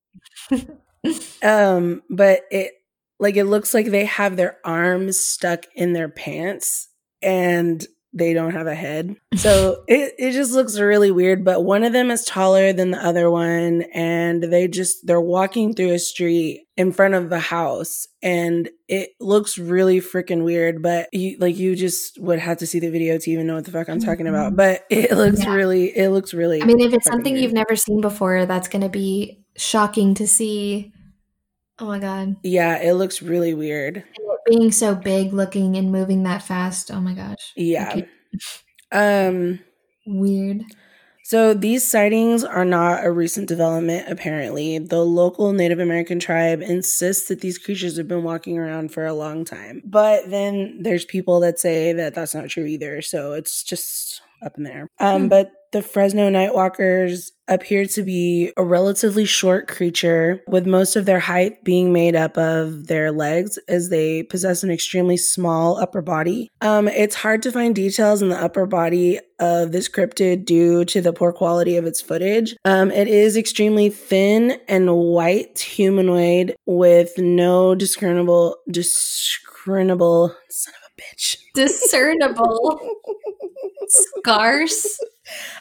[1.43, 2.71] um, but it
[3.19, 6.87] like it looks like they have their arms stuck in their pants
[7.21, 9.15] and they don't have a head.
[9.35, 11.43] So it, it just looks really weird.
[11.45, 15.73] But one of them is taller than the other one, and they just they're walking
[15.73, 20.81] through a street in front of the house, and it looks really freaking weird.
[20.81, 23.65] But you like you just would have to see the video to even know what
[23.65, 24.55] the fuck I'm talking about.
[24.55, 25.53] But it looks Yeah.
[25.53, 27.43] really it looks really I mean, if it's something weird.
[27.43, 30.91] you've never seen before, that's going to be shocking to see.
[31.79, 32.35] Oh my god.
[32.43, 34.03] yeah, it looks really weird.
[34.49, 36.89] Being so big looking and moving that fast.
[36.91, 37.51] Oh my gosh.
[37.55, 37.91] Yeah.
[37.91, 38.07] Okay.
[38.91, 39.59] Um
[40.05, 40.63] Weird.
[41.23, 44.79] So these sightings are not a recent development, apparently.
[44.79, 49.13] The local Native American tribe insists that these creatures have been walking around for a
[49.13, 49.81] long time.
[49.85, 53.01] But then there's people that say that that's not true either.
[53.01, 54.87] So it's just up in there.
[54.99, 55.27] Um, Hmm.
[55.27, 61.19] But the Fresno Nightwalkers appear to be a relatively short creature, with most of their
[61.19, 66.49] height being made up of their legs, as they possess an extremely small upper body.
[66.61, 71.01] Um, it's hard to find details in the upper body of this cryptid due to
[71.01, 72.55] the poor quality of its footage.
[72.65, 81.01] Um, it is extremely thin and white humanoid with no discernible, discernible son of a
[81.01, 81.37] bitch.
[81.53, 82.79] Discernible
[83.87, 84.99] scars.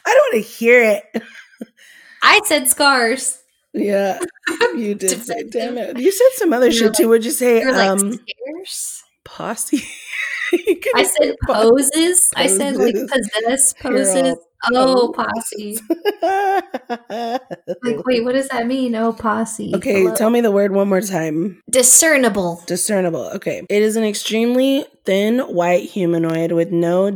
[0.05, 1.23] I don't want to hear it.
[2.23, 3.41] I said scars.
[3.73, 4.19] Yeah,
[4.75, 5.43] you did say.
[5.49, 5.99] Damn it!
[5.99, 7.09] You said some other You're shit too.
[7.09, 9.03] Would you say like um scares.
[9.23, 9.83] posse?
[10.95, 11.69] I said posse.
[11.69, 12.29] poses.
[12.35, 13.29] I said like Poses.
[13.33, 14.35] possess poses.
[14.73, 15.77] Oh, posse.
[17.83, 18.95] Like, wait, what does that mean?
[18.95, 19.73] Oh, posse.
[19.75, 20.15] okay, Hello?
[20.15, 21.61] tell me the word one more time.
[21.69, 22.63] Discernible.
[22.65, 23.29] Discernible.
[23.35, 23.63] Okay.
[23.69, 27.11] It is an extremely thin white humanoid with no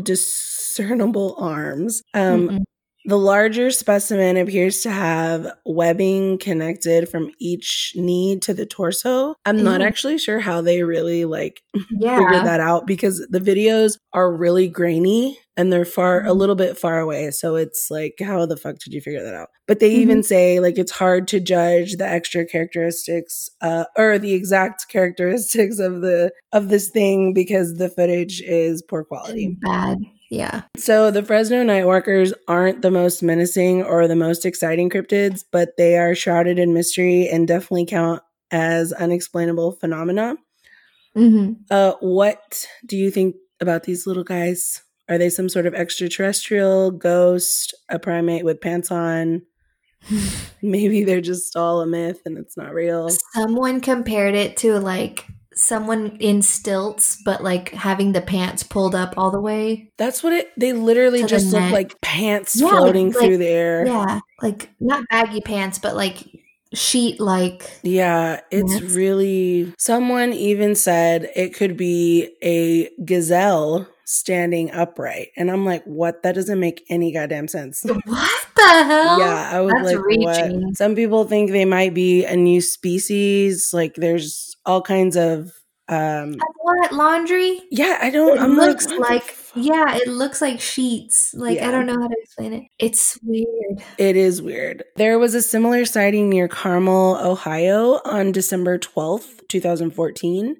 [0.76, 2.02] discernible arms.
[2.14, 2.64] Um, Mm-mm.
[3.06, 9.34] The larger specimen appears to have webbing connected from each knee to the torso.
[9.44, 14.32] I'm not actually sure how they really like figured that out because the videos are
[14.32, 16.38] really grainy and they're far a Mhm.
[16.38, 17.32] little bit far away.
[17.32, 19.50] So it's like, how the fuck did you figure that out?
[19.68, 20.02] But they Mm-hmm.
[20.02, 25.80] even say like it's hard to judge the extra characteristics uh, or the exact characteristics
[25.80, 29.58] of the of this thing because the footage is poor quality.
[29.60, 29.98] Bad.
[30.32, 30.62] Yeah.
[30.78, 35.98] So the Fresno Nightwalkers aren't the most menacing or the most exciting cryptids, but they
[35.98, 40.38] are shrouded in mystery and definitely count as unexplainable phenomena.
[41.14, 44.82] hmm Uh, what do you think about these little guys?
[45.10, 49.42] Are they some sort of extraterrestrial ghost, a primate with pants on?
[50.62, 53.10] Maybe they're just all a myth and it's not real.
[53.34, 55.28] Someone compared it to like
[55.62, 59.92] someone in stilts, but like having the pants pulled up all the way.
[59.98, 60.50] That's what it.
[60.58, 61.72] They literally just look neck.
[61.74, 63.86] like pants Yeah, floating like- through the air.
[63.86, 66.18] Yeah, like not baggy pants, but like
[66.74, 67.70] sheet like.
[67.84, 68.82] Yeah, it's Yes.
[68.94, 69.74] really.
[69.78, 76.24] Someone even said it could be a gazelle standing upright, and I'm like, what?
[76.24, 77.84] That doesn't make any goddamn sense.
[78.06, 79.20] What the hell?
[79.20, 80.62] Yeah, I was That's like, reaching.
[80.68, 80.78] what?
[80.78, 83.72] Some people think they might be a new species.
[83.74, 85.52] Like, there's all kinds of.
[85.88, 87.62] um What laundry?
[87.72, 88.38] Yeah, I don't.
[88.38, 91.34] It I'm looks like, like yeah, it looks like sheets.
[91.34, 91.68] Like Yeah.
[91.68, 92.64] I don't know how to explain it.
[92.80, 93.84] It's weird.
[93.98, 94.84] It is weird.
[94.96, 100.56] There was a similar sighting near Carmel, Ohio on December 12th, 2014,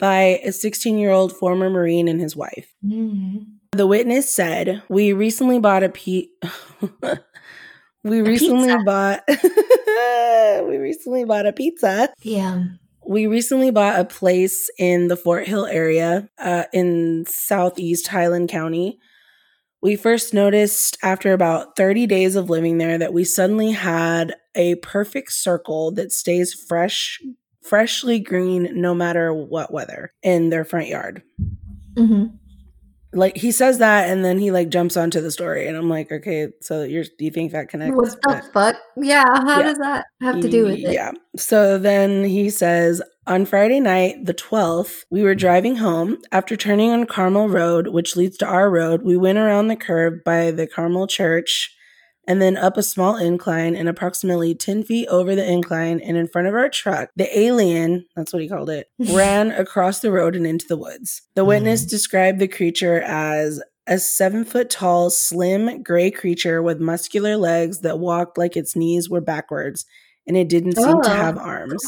[0.00, 2.72] by a 16 year old former Marine and his wife.
[2.84, 3.44] Mm.
[3.72, 6.26] The witness said, We recently bought a pe-
[8.02, 8.82] We recently pizza.
[8.84, 9.22] bought
[10.66, 12.12] we recently bought a pizza.
[12.22, 12.64] Yeah.
[13.06, 18.98] We recently bought a place in the Fort Hill area uh, in southeast Highland County.
[19.82, 24.74] We first noticed after about 30 days of living there that we suddenly had a
[24.76, 27.18] perfect circle that stays fresh,
[27.62, 31.22] freshly green no matter what weather in their front yard.
[31.96, 32.26] hmm
[33.12, 36.10] Like he says that and then he like jumps onto the story and I'm like,
[36.12, 37.96] okay, so you're do you think that connects?
[37.96, 38.76] What the fuck?
[38.96, 39.24] Yeah.
[39.26, 39.62] How Yeah.
[39.68, 40.92] does that have to do with it?
[40.92, 41.12] Yeah.
[41.36, 46.18] So then he says, on Friday night, the 12th, we were driving home.
[46.32, 50.24] After turning on Carmel Road, which leads to our road, we went around the curve
[50.24, 51.72] by the Carmel Church
[52.26, 56.28] and then up a small incline and approximately 10 feet over the incline and in
[56.28, 57.10] front of our truck.
[57.16, 61.22] The alien, that's what he called it, ran across the road and into the woods.
[61.34, 61.90] The witness mm-hmm.
[61.90, 67.98] described the creature as a seven foot tall, slim, gray creature with muscular legs that
[67.98, 69.84] walked like its knees were backwards
[70.26, 71.84] and it didn't seem to Oh, have arms.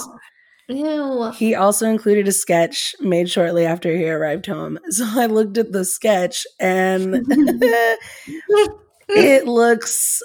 [0.68, 1.30] Ew.
[1.36, 4.78] He also included a sketch made shortly after he arrived home.
[4.90, 7.14] So I looked at the sketch and
[9.08, 10.22] it looks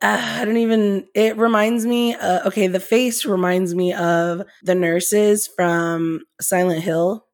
[0.00, 4.74] uh, I don't even it reminds me uh, okay, the face reminds me of the
[4.74, 7.24] nurses from Silent Hill.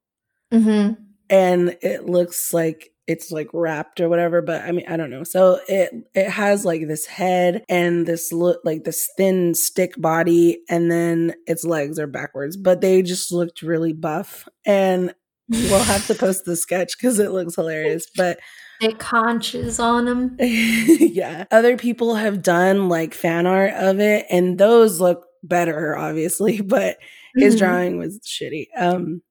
[0.51, 0.93] Hmm
[1.31, 5.25] and it looks like it's like wrapped or whatever but i mean i don't know.
[5.25, 10.63] So it it has like this head and this look like this thin stick body
[10.69, 14.49] and then its legs are backwards but they just looked really buff.
[14.65, 15.15] And
[15.49, 18.39] we'll have to post the sketch because it looks hilarious but
[18.81, 20.37] It conches on him.
[20.41, 26.61] yeah other people have done like fan art of it and those look better obviously
[26.63, 26.99] but
[27.39, 27.59] his Mhm.
[27.59, 28.67] drawing was shitty.
[28.77, 29.23] Um,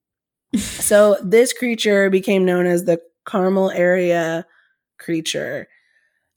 [0.56, 4.46] so this creature became known as the Carmel area
[5.00, 5.68] creature,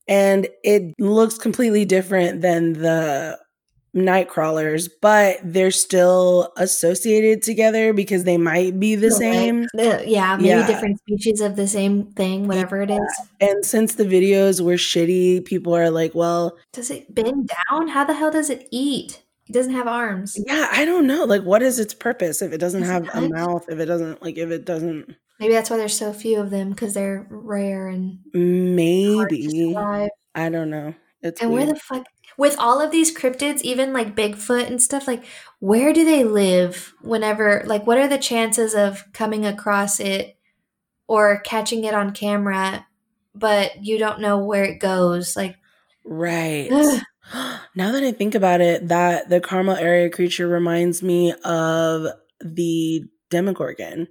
[0.09, 3.39] and it looks completely different than the
[3.97, 9.65] night crawlers, but they're still associated together because they might be the same.
[9.77, 10.67] Uh, yeah, maybe Yeah.
[10.67, 13.15] different species of the same thing, whatever it is.
[13.41, 17.89] And since the videos were shitty, people are like, well, Does it bend down?
[17.89, 19.23] How the hell does it eat?
[19.49, 20.37] It doesn't have arms.
[20.47, 21.25] yeah, I don't know.
[21.25, 23.33] Like, what is its purpose if it doesn't Does it have a hunt?
[23.33, 23.65] mouth?
[23.69, 26.71] If it doesn't, like, if it doesn't, Maybe that's why there's so few of them
[26.71, 29.77] because they're rare and maybe.
[30.35, 30.95] I don't know.
[31.27, 32.07] It's And where the fuck,
[32.39, 35.25] with all of these cryptids, even like Bigfoot and stuff, like
[35.61, 36.95] where do they live?
[37.03, 40.37] Whenever, like, what are the chances of coming across it
[41.09, 42.87] or catching it on camera,
[43.35, 45.37] but you don't know where it goes?
[45.37, 45.57] Like,
[46.05, 46.69] Right.
[46.73, 47.03] ugh.
[47.75, 52.07] now that I think about it, that the Carmel area creature reminds me of
[52.41, 54.09] the Demogorgon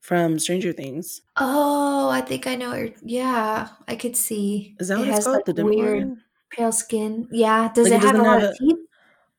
[0.00, 1.20] from Stranger Things.
[1.36, 2.90] oh, I think I know.
[3.02, 4.76] Yeah, I could see.
[4.80, 5.36] Is that It what it's called?
[5.36, 6.22] like, the Demogorgon?
[6.50, 7.28] Pale skin.
[7.30, 7.70] Yeah.
[7.74, 8.76] Does Like, it it have a lot have of teeth?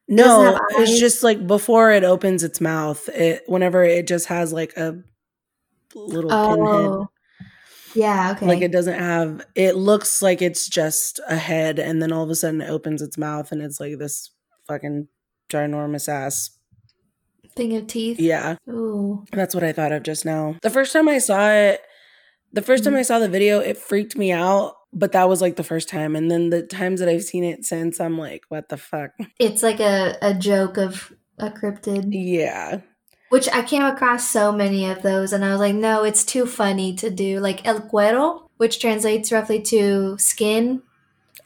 [0.07, 4.75] No, it's just like before it opens its mouth, it whenever it just has like
[4.75, 5.01] a
[5.95, 6.59] little pinhead.
[6.59, 7.09] Oh,
[7.95, 8.33] yeah.
[8.35, 8.45] Okay.
[8.45, 12.29] Like it doesn't have it looks like it's just a head and then all of
[12.29, 14.31] a sudden it opens its mouth and it's like this
[14.67, 15.07] fucking
[15.49, 16.51] ginormous ass.
[17.55, 18.17] thing of teeth.
[18.19, 18.55] Yeah.
[18.69, 19.25] Ooh.
[19.33, 20.55] That's what I thought of just now.
[20.61, 21.81] The first time I saw it,
[22.53, 22.99] the 1st time Mhm.
[22.99, 26.15] I saw the video, it freaked me out, but that was like the first time.
[26.15, 29.11] And then the times that I've seen it since, I'm like, what the fuck?
[29.39, 32.81] It's like a, a joke of a cryptid, Yeah.
[33.29, 36.45] which I came across so many of those, and I was like, no, it's too
[36.45, 37.39] funny to do.
[37.39, 40.81] Like El Cuero, which translates roughly to skin,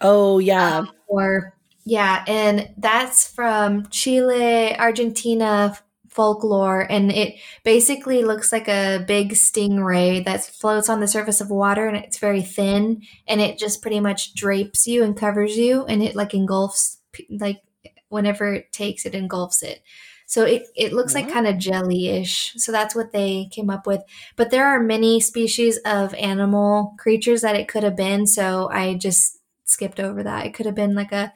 [0.02, 0.80] Oh, yeah.
[0.80, 1.54] Um, or
[1.86, 5.78] yeah, and that's from Chile, Argentina
[6.16, 11.50] folklore, and it basically looks like a big stingray that floats on the surface of
[11.50, 15.86] water, and it's very thin, and it just pretty much drapes you and covers you,
[15.86, 17.62] and it like engulfs, like
[18.10, 19.82] whenever it takes, it engulfs it.
[20.28, 22.54] So it, it looks like kind of jelly-ish.
[22.58, 24.02] So that's what they came up with.
[24.36, 28.26] But there are many species of animal creatures that it could have been.
[28.26, 30.48] So I just skipped over that.
[30.48, 31.32] It could have been like a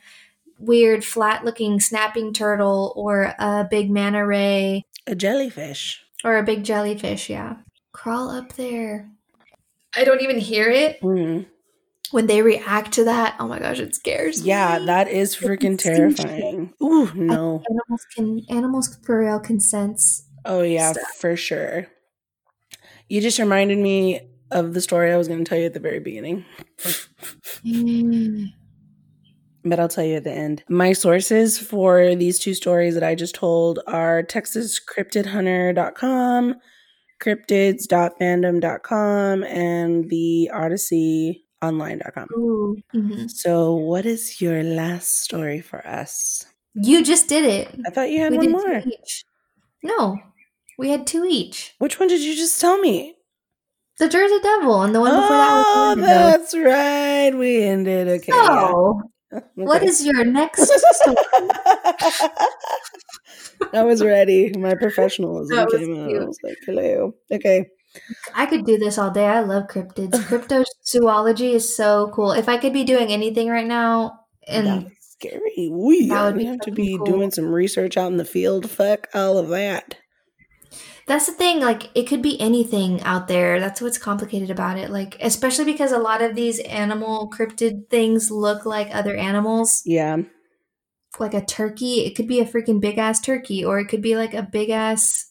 [0.60, 6.02] weird flat-looking snapping turtle or a big manta ray A jellyfish.
[6.24, 7.30] or a big jellyfish.
[7.30, 7.56] Yeah.
[7.94, 9.10] Crawl up there.
[9.96, 11.48] I don't even hear it Mm.
[12.12, 13.36] when they react to that.
[13.40, 14.50] Oh my gosh, it scares me.
[14.50, 16.74] Yeah, that is freaking terrifying.
[16.84, 17.64] Ooh, no.
[17.70, 20.26] animals can animals for real can sense.
[20.46, 21.08] Oh yeah, stuff.
[21.18, 21.88] for sure.
[23.08, 25.80] You just reminded me of the story I was going to tell you at the
[25.80, 26.46] very beginning,
[29.70, 30.64] but I'll tell you at the end.
[30.68, 36.56] My sources for these two stories that I just told are texascryptidhunter.com,
[37.22, 42.28] cryptids.fandom.com, and the odysseyonline.com.
[42.38, 42.78] Ooh.
[42.94, 43.30] mhm.
[43.30, 46.46] So, what is your last story for us?
[46.76, 47.76] You just did it.
[47.86, 48.84] I thought you had we one more.
[49.84, 50.18] No,
[50.78, 51.74] we had two each.
[51.80, 53.16] Which one did you just tell me?
[54.00, 57.38] The Jersey Devil and the one before that oh, was the that's right.
[57.38, 58.08] We ended.
[58.08, 58.32] Okay.
[58.32, 59.02] So,
[59.32, 59.46] Okay.
[59.56, 60.64] what is your next
[61.02, 61.16] story?
[63.74, 64.52] I was ready.
[64.58, 66.16] My professionalism came out.
[66.16, 67.14] I was like, hello.
[67.32, 67.66] Okay.
[68.36, 69.26] I could do this all day.
[69.26, 70.12] I love cryptids.
[70.30, 72.32] Cryptozoology is so cool.
[72.32, 75.70] If I could be doing anything right now, and That's scary.
[75.72, 77.06] We That would be have to be cool.
[77.06, 78.70] doing some research out in the field.
[78.70, 79.98] Fuck all of that.
[81.10, 83.60] That's the thing, like it could be anything out there.
[83.60, 84.92] That's what's complicated about it.
[84.92, 89.82] Like especially because a lot of these animal cryptid things look like other animals.
[89.86, 90.18] Yeah.
[91.20, 94.16] Like a turkey, it could be a freaking big ass turkey, or it could be
[94.16, 95.26] like a big ass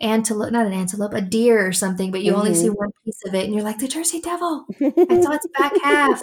[0.00, 2.56] antelope, not an antelope, a deer or something, but you only Mhm.
[2.62, 4.64] see one piece of it and you're like, the Jersey Devil.
[4.80, 6.22] I saw its back half.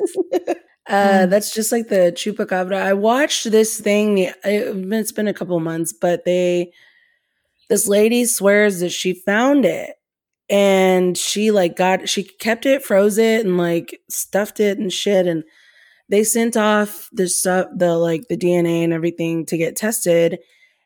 [0.87, 1.29] Uh, Mm.
[1.29, 2.75] that's just like the chupacabra.
[2.81, 4.19] I watched this thing.
[4.19, 6.71] it- It's been a couple months, but they,
[7.73, 9.95] this lady swears that she found it,
[10.47, 15.25] and she like got she kept it, froze it, and like stuffed it and shit,
[15.25, 15.43] and
[16.09, 20.37] they sent off the stuff, the like the DNA and everything to get tested.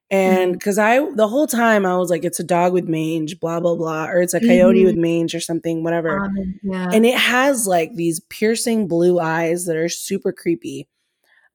[0.09, 3.59] And because I the whole time I was like, it's a dog with mange, blah
[3.59, 4.85] blah blah, or it's a coyote Mhm.
[4.85, 6.89] with mange or something, whatever Um, yeah.
[6.93, 10.87] and it has like these piercing blue eyes that are super creepy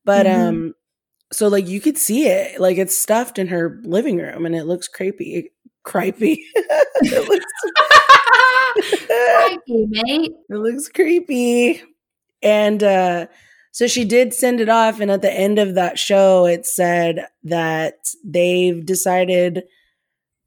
[0.05, 0.49] but Mhm.
[0.49, 0.75] um
[1.33, 4.65] so like you could see it like it's stuffed in her living room and it
[4.65, 5.51] looks creepy
[5.83, 6.45] creepy.
[7.05, 7.47] It looks
[9.09, 10.33] Crikey, mate.
[10.49, 11.83] it looks creepy.
[12.43, 13.27] And uh
[13.73, 17.27] so she did send it off and at the end of that show it said
[17.45, 19.65] that they've decided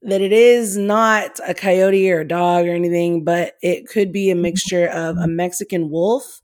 [0.04, 4.30] that it is not a coyote or a dog or anything but it could be
[4.30, 6.42] a mixture of a mexican wolf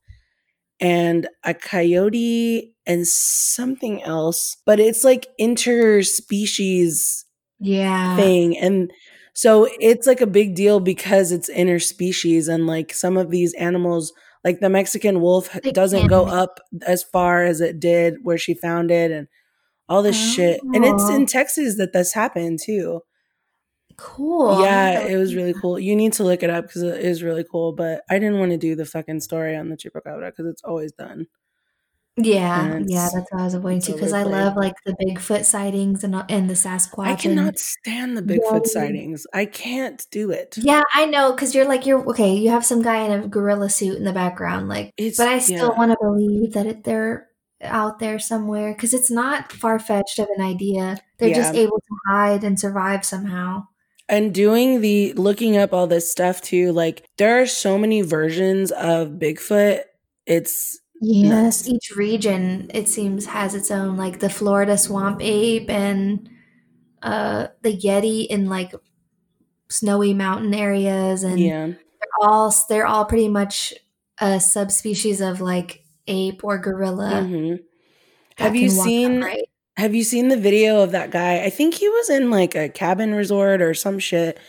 [0.79, 7.23] and a coyote and something else but it's like interspecies
[7.59, 8.15] Yeah.
[8.15, 8.91] thing and
[9.33, 14.11] so it's like a big deal because it's interspecies and like some of these animals
[14.43, 18.53] like the mexican wolf They doesn't go up as far as it did where she
[18.53, 19.27] found it and
[19.87, 21.15] all this shit and it's Oh.
[21.15, 23.01] in texas that this happened too
[23.97, 24.61] Cool.
[24.63, 27.43] yeah it was really cool you need to look it up because it is really
[27.49, 30.63] cool but i didn't want to do the fucking story on the chupacabra because it's
[30.63, 31.27] always done
[32.17, 35.45] Yeah, And yeah, that's what I was avoiding too because I love like the Bigfoot
[35.45, 37.07] sightings and and the Sasquatch.
[37.07, 38.71] i cannot and, stand the bigfoot Yeah.
[38.73, 42.33] sightings i can't do it yeah, I know because you're like you're okay.
[42.35, 45.39] You have some guy in a gorilla suit in the background, like, It's- but I
[45.39, 45.77] still yeah.
[45.77, 47.27] want to believe that it, they're
[47.63, 50.97] out there somewhere because it's not far fetched of an idea.
[51.17, 53.67] They're just able to hide and survive somehow.
[54.09, 58.71] and doing the looking up all this stuff too like there are so many versions
[58.71, 59.83] of bigfoot
[60.25, 66.29] it's Yes, each region it seems has its own like the Florida swamp ape and
[67.01, 68.73] uh the yeti in like
[69.69, 73.73] snowy mountain areas and yeah they're all they're all pretty much
[74.19, 77.21] a subspecies of like ape or gorilla.
[77.25, 77.59] Mhm.
[78.37, 79.25] have you seen
[79.77, 82.69] have you seen the video of that guy i think he was in like a
[82.69, 84.39] cabin resort or some shit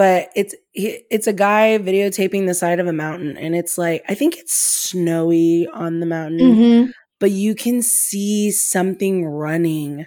[0.00, 4.14] but it's it's a guy videotaping the side of a mountain and it's like i
[4.14, 6.92] think it's snowy on the mountain Mhm.
[7.20, 10.06] but you can see something running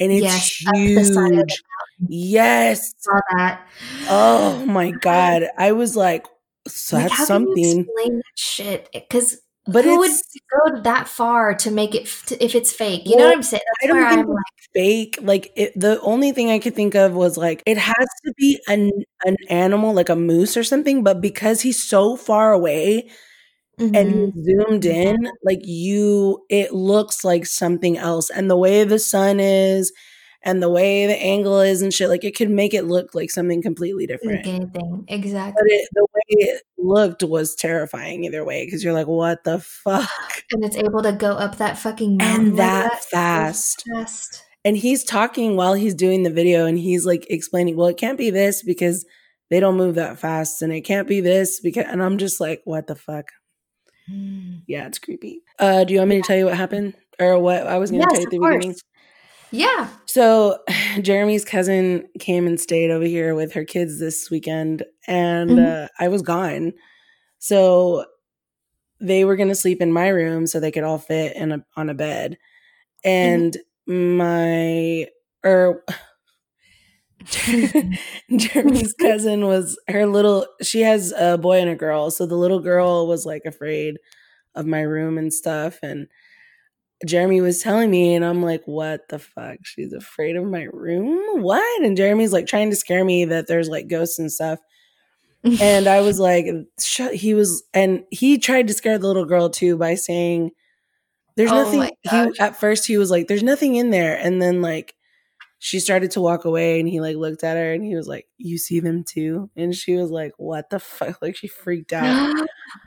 [0.00, 1.62] and it's Yes, up the side of the huge
[2.08, 3.66] yes Saw that.
[4.10, 5.44] Oh my god.
[5.58, 6.26] I was like,
[6.68, 7.80] so Like, that's how can you something.
[7.80, 8.88] explain that shit?
[8.92, 13.02] Because But who would go that far to make it f- if it's fake?
[13.06, 13.62] You know what I'm saying?
[13.82, 15.18] I don't think I'm like, fake.
[15.22, 18.60] Like it, the only thing I could think of was like it has to be
[18.68, 18.90] an
[19.24, 23.08] an animal like a moose or something, but because he's so far away
[23.78, 24.32] and mhm.
[24.34, 28.28] he's zoomed in, like you it looks like something else.
[28.28, 29.92] And the way the sun is
[30.44, 33.30] and the way the angle is and shit, like it could make it look like
[33.30, 34.46] something completely different.
[34.46, 35.04] Anything.
[35.08, 35.54] Exactly.
[35.56, 39.58] But it, the way it looked was terrifying either way because you're like, what the
[39.60, 40.08] fuck?
[40.52, 43.82] And it's able to go up that fucking mountain And like that fast.
[43.94, 44.44] fast.
[44.64, 48.18] And he's talking while he's doing the video and he's like explaining, well, it can't
[48.18, 49.04] be this because
[49.50, 52.60] they don't move that fast and it can't be this because and I'm just like,
[52.64, 53.26] what the fuck?
[54.66, 55.42] Yeah, it's creepy.
[55.58, 56.94] Uh, do you want me to tell you what happened?
[57.18, 58.54] Or what I was gonna Yes, tell you at the course.
[58.56, 58.76] beginning?
[59.54, 59.88] Yeah.
[60.06, 60.58] So
[61.02, 65.84] Jeremy's cousin came and stayed over here with her kids this weekend, and Mhm.
[65.84, 66.72] uh, I was gone.
[67.38, 68.06] So
[69.00, 71.64] they were going to sleep in my room so they could all fit in a,
[71.76, 72.38] on a bed.
[73.04, 73.56] And
[73.86, 75.06] my
[75.44, 75.84] or
[78.36, 80.46] Jeremy's cousin was her little.
[80.62, 83.98] She has a boy and a girl, so the little girl was like afraid
[84.54, 86.06] of my room and stuff, and
[87.06, 89.58] Jeremy was telling me, and I'm like, what the fuck?
[89.62, 91.42] She's afraid of my room?
[91.42, 91.82] What?
[91.82, 94.58] And Jeremy's like trying to scare me that there's like ghosts and stuff.
[95.60, 96.46] And I was like,
[96.80, 97.14] shut.
[97.14, 100.52] He was, and he tried to scare the little girl too by saying,
[101.36, 101.90] there's Oh nothing.
[102.02, 104.16] He, at first, he was like, there's nothing in there.
[104.16, 104.94] And then, like,
[105.64, 108.26] she started to walk away and he like looked at her and he was like,
[108.36, 109.48] You see them too?
[109.56, 111.16] And she was like, What the fuck?
[111.22, 112.36] Like she freaked out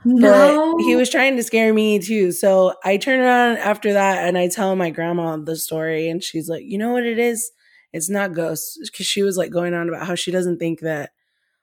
[0.06, 0.76] no.
[0.76, 2.32] but he was trying to scare me too.
[2.32, 6.48] So I turn around after that and I tell my grandma the story, and she's
[6.48, 7.50] like, "You know what it is?
[7.94, 11.14] It's not ghosts." Because she was like going on about how she doesn't think that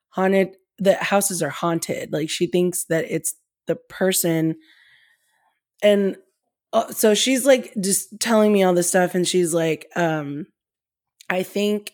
[0.09, 2.13] haunted that houses are haunted.
[2.13, 3.37] Like she thinks that it's
[3.69, 4.57] the person,
[5.81, 6.17] and
[6.73, 10.47] uh, so she's like just telling me all this stuff, and she's like, um,
[11.31, 11.93] "I think."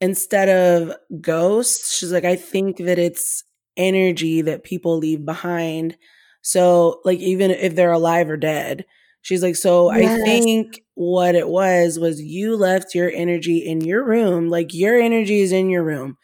[0.00, 3.42] Instead of ghosts, she's like, I think that it's
[3.76, 5.96] energy that people leave behind.
[6.42, 8.84] So, like, even if they're alive or dead,
[9.22, 14.04] she's like, So I think what it was was you left your energy in your
[14.04, 14.48] room.
[14.50, 16.16] Like, your energy is in your room.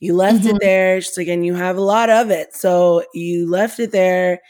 [0.00, 0.50] You left Mhm.
[0.50, 1.00] it there.
[1.00, 2.54] She's like, And you have a lot of it.
[2.54, 4.40] So you left it there.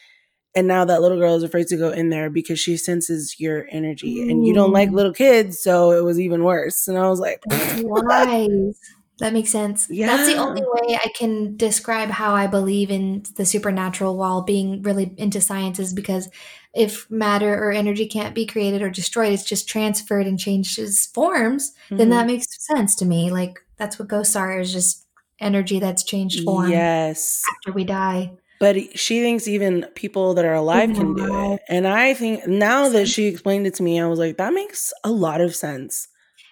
[0.54, 3.66] And now that little girl is afraid to go in there because she senses your
[3.70, 4.28] energy.
[4.28, 5.62] And you don't like little kids.
[5.62, 6.88] So it was even worse.
[6.88, 7.40] And I was like,
[7.78, 8.78] wise.
[9.18, 9.86] That makes sense.
[9.86, 14.80] That's the only way I can describe how I believe in the supernatural while being
[14.82, 16.28] really into science is because
[16.74, 21.72] if matter or energy can't be created or destroyed, it's just transferred and changes forms,
[21.90, 22.10] then Mhm.
[22.10, 23.30] that makes sense to me.
[23.30, 25.04] Like that's what ghosts are, is just
[25.38, 27.42] energy that's changed form Yes.
[27.56, 28.32] after we die.
[28.60, 31.62] But she thinks even people that are alive can do it.
[31.68, 34.92] And I think now that she explained it to me, I was like, that makes
[35.02, 36.08] a lot of sense.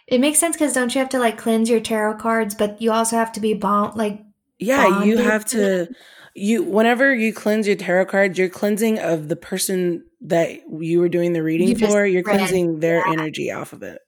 [0.06, 2.92] It makes sense because don't you have to like cleanse your tarot cards, but you
[2.92, 4.20] also have to be bound like
[4.58, 5.88] Yeah, you have to
[6.34, 11.10] you whenever you cleanse your tarot cards, you're cleansing of the person that you were
[11.10, 12.06] doing the reading You for.
[12.06, 12.36] You're read.
[12.36, 14.00] cleansing their energy off of it.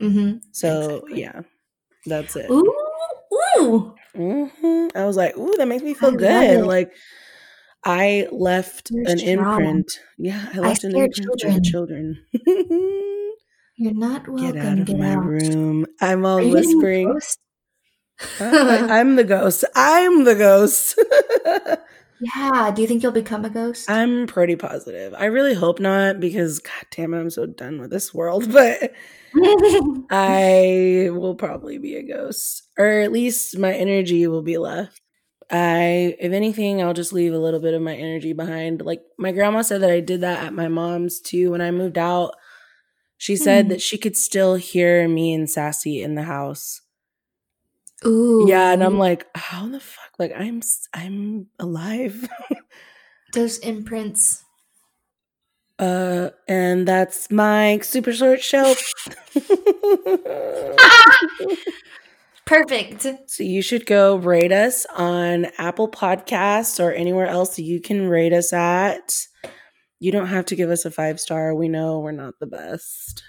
[0.00, 0.38] mm-hmm.
[0.50, 1.20] So Exactly.
[1.20, 1.42] yeah,
[2.06, 2.50] that's it.
[2.50, 2.74] Ooh,
[3.58, 3.94] ooh.
[4.14, 6.66] Hmm I was like, ooh, that makes me feel I good.
[6.66, 6.92] Like
[7.84, 9.58] I left You're an strong.
[9.60, 9.92] imprint.
[10.18, 12.24] Yeah, I I left an scared imprint to the children.
[13.76, 14.52] You're not welcome.
[14.52, 15.24] Get out of my out.
[15.24, 15.86] room.
[16.00, 17.20] I'm all Are you getting a whispering.
[18.40, 19.64] I, am the ghost.
[19.74, 20.98] I'm the ghost.
[22.20, 22.70] Yeah.
[22.74, 23.90] Do you think you'll become a ghost?
[23.90, 25.14] I'm pretty positive.
[25.16, 28.52] I really hope not because, god damn it, I'm so done with this world.
[28.52, 28.92] But
[30.10, 35.00] I will probably be a ghost, or at least my energy will be left.
[35.50, 38.82] I, if anything, I'll just leave a little bit of my energy behind.
[38.82, 41.98] Like my grandma said that I did that at my mom's too when I moved
[41.98, 42.34] out.
[43.18, 43.68] She said Hmm.
[43.70, 46.80] that she could still hear me and Sassy in the house.
[48.06, 48.46] Ooh.
[48.48, 50.09] Yeah, and I'm like, how the fuck?
[50.20, 50.60] Like I'm
[50.92, 52.28] I'm alive.
[53.32, 54.44] those imprints.
[55.78, 58.74] uh, and that's my super short show.
[62.44, 63.06] Perfect.
[63.30, 68.34] so you should go rate us on Apple Podcasts or anywhere else you can rate
[68.34, 69.26] us at.
[70.00, 71.54] You don't have to give us a five star.
[71.54, 73.22] We know we're not the best,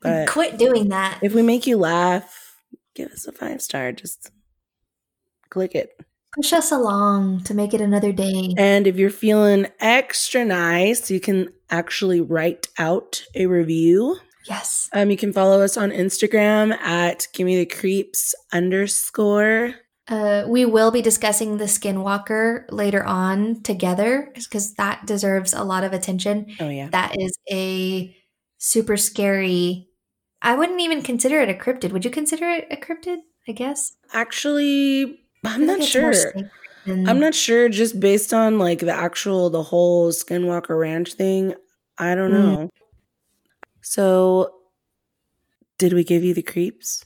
[0.00, 1.20] but Quit doing that.
[1.22, 2.56] if we make you laugh,
[2.96, 3.92] give us a five star.
[3.92, 4.32] Just
[5.50, 5.90] click it.
[6.34, 8.54] Push us along to make it another day.
[8.56, 14.16] And if you're feeling extra nice, you can actually write out a review.
[14.48, 14.88] Yes.
[14.92, 19.74] Um, you can follow us on Instagram at give me the creeps underscore.
[20.08, 25.84] Uh, we will be discussing the Skinwalker later on together because that deserves a lot
[25.84, 26.46] of attention.
[26.60, 26.88] Oh yeah.
[26.90, 28.16] That is a
[28.58, 29.88] super scary.
[30.40, 31.92] I wouldn't even consider it a cryptid.
[31.92, 33.18] Would you consider it a cryptid?
[33.46, 33.94] I guess.
[34.12, 36.32] Actually, I'm not like it's more sure.
[36.86, 41.54] than- I'm not sure just based on like the actual the whole Skinwalker Ranch thing.
[41.98, 42.42] I don't Mm.
[42.42, 42.70] know.
[43.82, 44.54] So
[45.78, 47.04] Did we give you the creeps?